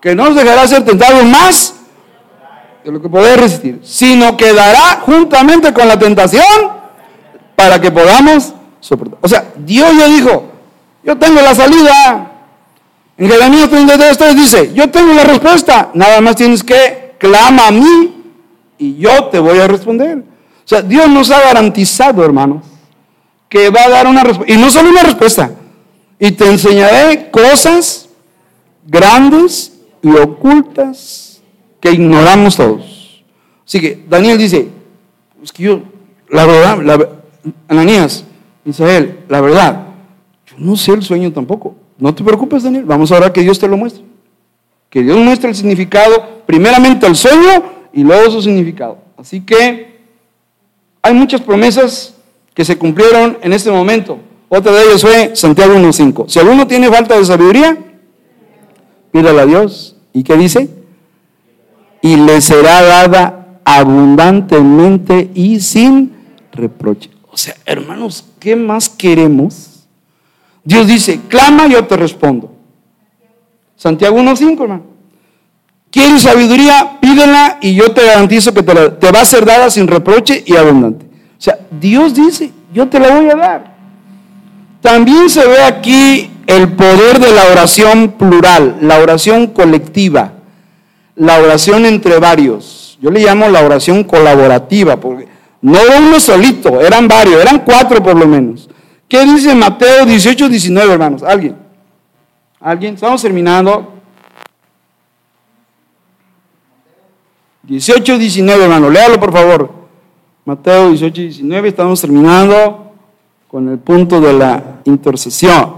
[0.00, 1.74] que no os dejará ser tentado más
[2.84, 6.42] de lo que podéis resistir, sino que dará juntamente con la tentación
[7.54, 9.18] para que podamos soportar.
[9.20, 10.44] O sea, Dios ya dijo,
[11.04, 12.29] yo tengo la salida.
[13.20, 18.14] En Jeremías 33 dice, yo tengo la respuesta, nada más tienes que clama a mí
[18.78, 20.20] y yo te voy a responder.
[20.20, 20.22] O
[20.64, 22.64] sea, Dios nos ha garantizado, hermanos,
[23.46, 24.54] que va a dar una respuesta.
[24.54, 25.50] Y no solo una respuesta,
[26.18, 28.08] y te enseñaré cosas
[28.86, 31.42] grandes y ocultas
[31.78, 33.22] que ignoramos todos.
[33.66, 34.66] Así que Daniel dice,
[35.42, 35.82] es que yo,
[36.30, 37.10] la verdad,
[37.68, 38.24] Ananías,
[38.64, 39.88] Israel, la verdad,
[40.46, 41.79] yo no sé el sueño tampoco.
[42.00, 44.02] No te preocupes, Daniel, vamos a orar que Dios te lo muestre.
[44.88, 48.98] Que Dios muestre el significado, primeramente el sueño y luego su significado.
[49.16, 50.00] Así que
[51.02, 52.14] hay muchas promesas
[52.54, 54.18] que se cumplieron en este momento.
[54.48, 56.28] Otra de ellas fue Santiago 1.5.
[56.28, 57.76] Si alguno tiene falta de sabiduría,
[59.12, 59.96] pídale a Dios.
[60.12, 60.68] ¿Y qué dice?
[62.02, 66.12] Y le será dada abundantemente y sin
[66.50, 67.10] reproche.
[67.30, 69.69] O sea, hermanos, ¿qué más queremos?
[70.70, 72.52] Dios dice, clama, yo te respondo.
[73.74, 74.82] Santiago 1.5, hermano.
[75.90, 76.98] ¿Quieres sabiduría?
[77.00, 80.54] Pídela y yo te garantizo que te, te, va a ser dada sin reproche y
[80.54, 81.06] abundante.
[81.06, 83.76] O sea, Dios dice, yo te la voy a dar.
[84.80, 90.34] También se ve aquí el poder de la oración plural, la oración colectiva,
[91.16, 92.96] la oración entre varios.
[93.02, 95.26] Yo le llamo la oración colaborativa, porque
[95.62, 98.70] no uno solito, eran varios, eran cuatro por lo menos.
[99.10, 101.24] ¿Qué dice Mateo 18, 19, hermanos?
[101.24, 101.56] ¿Alguien?
[102.60, 102.94] ¿Alguien?
[102.94, 103.94] Estamos terminando.
[107.64, 108.88] 18, 19, hermano.
[108.88, 109.68] Léalo, por favor.
[110.44, 111.68] Mateo 18, 19.
[111.70, 112.92] Estamos terminando
[113.48, 115.74] con el punto de la intercesión.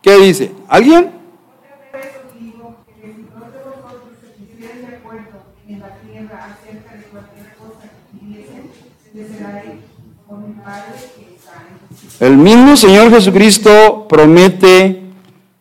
[0.00, 0.52] ¿Qué dice?
[0.66, 1.10] ¿Alguien?
[12.20, 15.02] El mismo Señor Jesucristo promete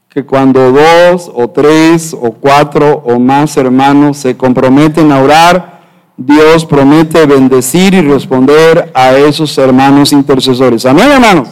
[0.10, 5.82] que cuando dos o tres o cuatro o más hermanos se comprometen a orar,
[6.18, 10.86] Dios promete bendecir y responder a esos hermanos intercesores.
[10.86, 11.48] Amén, hermanos.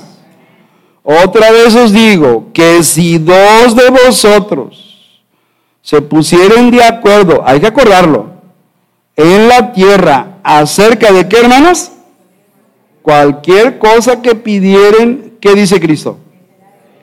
[1.01, 5.23] Otra vez os digo que si dos de vosotros
[5.81, 8.27] se pusieren de acuerdo, hay que acordarlo,
[9.15, 11.91] en la tierra acerca de qué, hermanos?
[13.01, 16.17] Cualquier cosa que pidieren, ¿qué dice Cristo?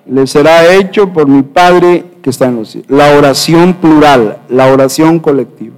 [0.08, 2.90] le será hecho por mi Padre que está en los cielos.
[2.90, 5.74] La oración plural, la oración colectiva.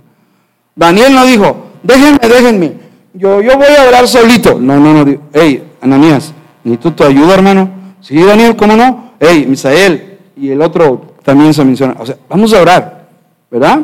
[0.74, 2.72] Daniel no dijo, déjenme, déjenme,
[3.14, 4.58] yo, yo voy a orar solito.
[4.60, 7.70] No, no, no, hey, Ananías, ¿necesito tu ayuda, hermano?
[8.00, 9.12] Sí, Daniel, ¿cómo no?
[9.18, 11.96] Hey, Misael, y el otro también se menciona.
[11.98, 13.08] O sea, vamos a orar,
[13.50, 13.80] ¿verdad?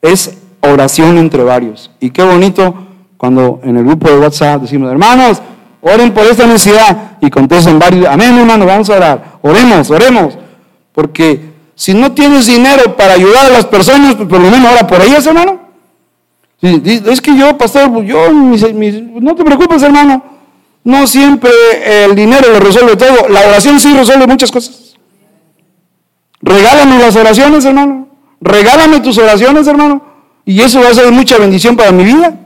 [0.00, 1.90] Es oración entre varios.
[2.00, 2.74] Y qué bonito
[3.26, 5.42] cuando en el grupo de WhatsApp decimos, hermanos,
[5.80, 8.06] Oren por esta necesidad y contestan varios.
[8.06, 9.38] Amén, hermano, vamos a orar.
[9.42, 10.36] Oremos, oremos.
[10.92, 11.40] Porque
[11.76, 15.00] si no tienes dinero para ayudar a las personas, pues por lo menos ora por
[15.00, 15.60] ellas, hermano.
[16.60, 20.24] Es que yo, pastor, yo, no te preocupes, hermano.
[20.82, 21.50] No siempre
[22.04, 23.28] el dinero lo resuelve todo.
[23.28, 24.96] La oración sí resuelve muchas cosas.
[26.40, 28.08] Regálanos las oraciones, hermano.
[28.40, 30.02] Regálame tus oraciones, hermano,
[30.44, 32.45] y eso va a ser mucha bendición para mi vida.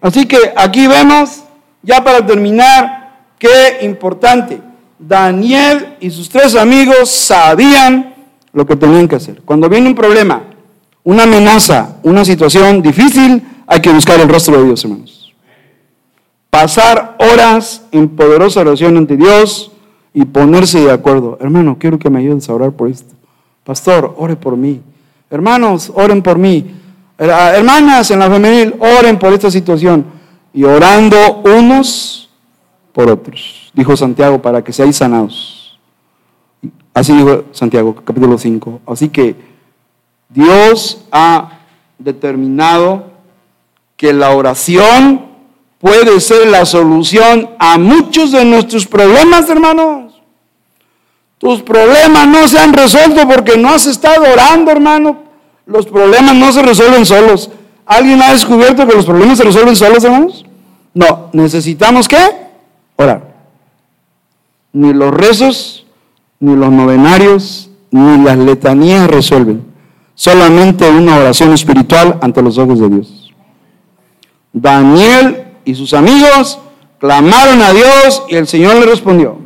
[0.00, 1.44] Así que aquí vemos,
[1.82, 4.60] ya para terminar, qué importante.
[4.98, 8.14] Daniel y sus tres amigos sabían
[8.52, 9.42] lo que tenían que hacer.
[9.44, 10.42] Cuando viene un problema,
[11.04, 15.34] una amenaza, una situación difícil, hay que buscar el rostro de Dios, hermanos.
[16.50, 19.70] Pasar horas en poderosa oración ante Dios
[20.14, 21.38] y ponerse de acuerdo.
[21.40, 23.14] Hermano, quiero que me ayudes a orar por esto.
[23.64, 24.80] Pastor, ore por mí.
[25.30, 26.74] Hermanos, oren por mí.
[27.18, 30.06] Hermanas en la femenil, oren por esta situación.
[30.52, 32.30] Y orando unos
[32.92, 35.78] por otros, dijo Santiago, para que seáis sanados.
[36.94, 38.80] Así dijo Santiago, capítulo 5.
[38.86, 39.36] Así que
[40.28, 41.58] Dios ha
[41.98, 43.10] determinado
[43.96, 45.26] que la oración
[45.78, 50.14] puede ser la solución a muchos de nuestros problemas, hermanos.
[51.38, 55.27] Tus problemas no se han resuelto porque no has estado orando, hermano.
[55.68, 57.50] Los problemas no se resuelven solos.
[57.84, 60.46] ¿Alguien ha descubierto que los problemas se resuelven solos, hermanos?
[60.94, 62.16] No, necesitamos qué?
[62.96, 63.34] Orar.
[64.72, 65.86] Ni los rezos,
[66.40, 69.62] ni los novenarios, ni las letanías resuelven.
[70.14, 73.34] Solamente una oración espiritual ante los ojos de Dios.
[74.54, 76.58] Daniel y sus amigos
[76.98, 79.36] clamaron a Dios y el Señor le respondió.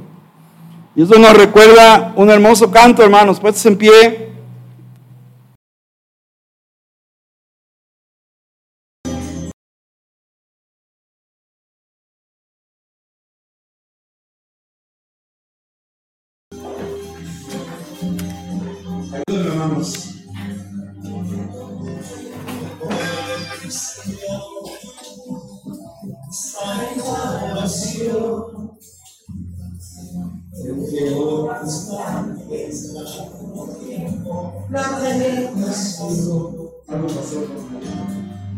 [0.94, 4.31] Y esto nos recuerda un hermoso canto, hermanos, puestos en pie.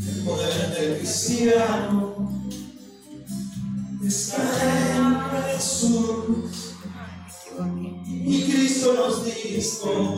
[0.07, 2.31] El poder del cristiano
[4.07, 4.37] está
[4.95, 5.05] en
[5.53, 6.75] Jesús.
[8.07, 9.23] Y Cristo nos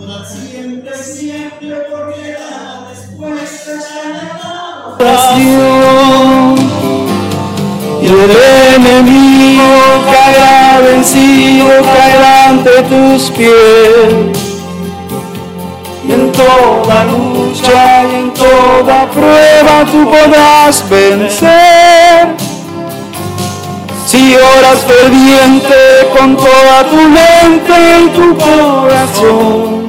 [0.07, 6.57] para siempre, siempre, porque la respuesta está oración.
[8.03, 8.31] Y el
[8.77, 9.71] enemigo
[10.13, 14.46] caerá vencido, caerá ante tus pies.
[16.09, 22.29] En toda lucha y en toda prueba tú podrás vencer.
[24.07, 25.75] Si oras ferviente
[26.17, 29.89] con toda tu mente y tu corazón,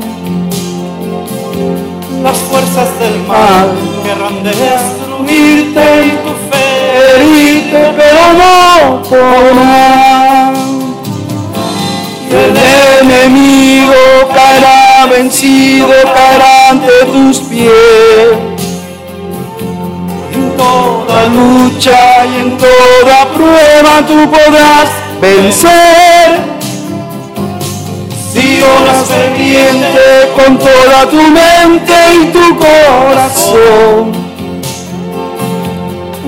[2.24, 3.70] las fuerzas del mal
[4.04, 6.68] querrán destruirte y tu fe
[7.16, 10.56] herirte, pero no podrán.
[12.32, 12.58] El
[13.02, 13.94] enemigo
[14.34, 17.72] caerá vencido, caerá ante tus pies.
[20.34, 24.90] En toda lucha y en toda prueba tú podrás
[25.22, 26.58] vencer.
[28.34, 34.12] Si oras ferviente con toda tu mente y tu corazón,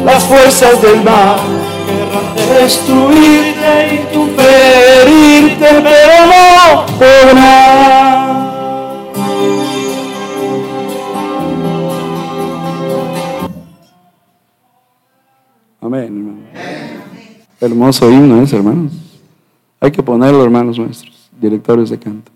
[0.05, 1.39] las fuerzas del mal
[1.85, 4.48] querrán destruirte y tu ferirte,
[17.61, 18.93] Hermoso himno es, hermanos.
[19.81, 22.31] Hay que ponerlo, hermanos nuestros, directores de canto.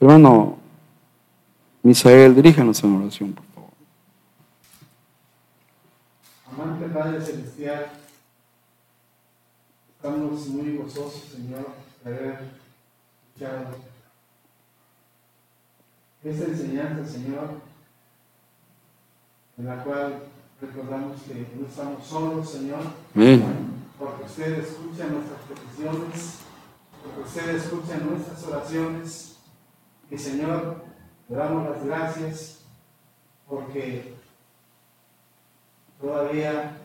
[0.00, 0.58] Hermano
[1.82, 3.70] Misael, diríjanos en oración, por favor.
[6.52, 7.86] Amante Padre Celestial,
[9.96, 11.66] estamos muy gozosos, Señor,
[12.04, 12.40] de haber
[13.28, 13.76] escuchado
[16.24, 17.60] esta enseñanza, Señor,
[19.56, 20.14] en la cual
[20.60, 22.80] recordamos que no estamos solos, Señor,
[23.14, 23.77] Amén.
[23.98, 26.38] Porque usted escucha nuestras peticiones,
[27.02, 29.38] porque usted escucha nuestras oraciones.
[30.10, 30.84] Y Señor,
[31.28, 32.60] le damos las gracias
[33.48, 34.14] porque
[36.00, 36.76] todavía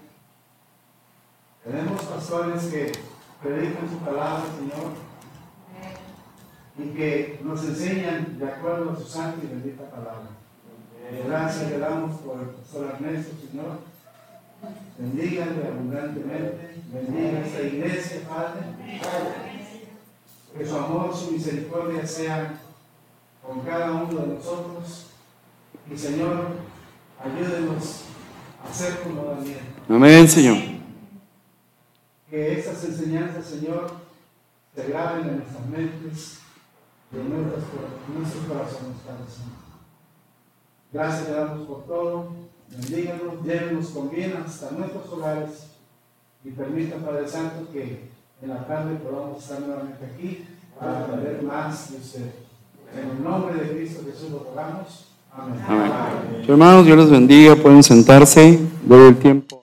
[1.64, 2.91] tenemos pastores que
[3.41, 4.93] predican su palabra, Señor,
[6.78, 10.30] y que nos enseñan de acuerdo a su santa y bendita palabra.
[11.28, 13.92] Gracias le damos por el pastor Ernesto, Señor.
[14.97, 18.61] Bendígale abundantemente, bendiga esta iglesia, Padre.
[20.57, 22.59] Que su amor, su misericordia sea
[23.45, 25.07] con cada uno de nosotros.
[25.91, 26.47] Y Señor,
[27.20, 28.03] ayúdenos
[28.64, 29.59] a ser como Daniel.
[29.89, 30.57] Amén, Señor.
[32.30, 33.91] Que estas enseñanzas, Señor,
[34.76, 36.39] se graben en nuestras mentes
[37.11, 37.64] y en nuestros,
[38.07, 39.64] en nuestros corazones, Padre Santo.
[40.91, 42.42] Gracias le damos por todo.
[42.78, 45.67] Bendíganos, llévenos con bien hasta nuestros hogares
[46.43, 48.09] y permita, Padre Santo, que
[48.41, 50.45] en la tarde podamos estar nuevamente aquí
[50.80, 52.32] para aprender más de usted.
[52.95, 55.07] En el nombre de Cristo Jesús lo rogamos.
[55.32, 55.59] Amén.
[55.67, 56.45] Amén.
[56.47, 59.62] Hermanos, Dios les bendiga, pueden sentarse, doy el tiempo.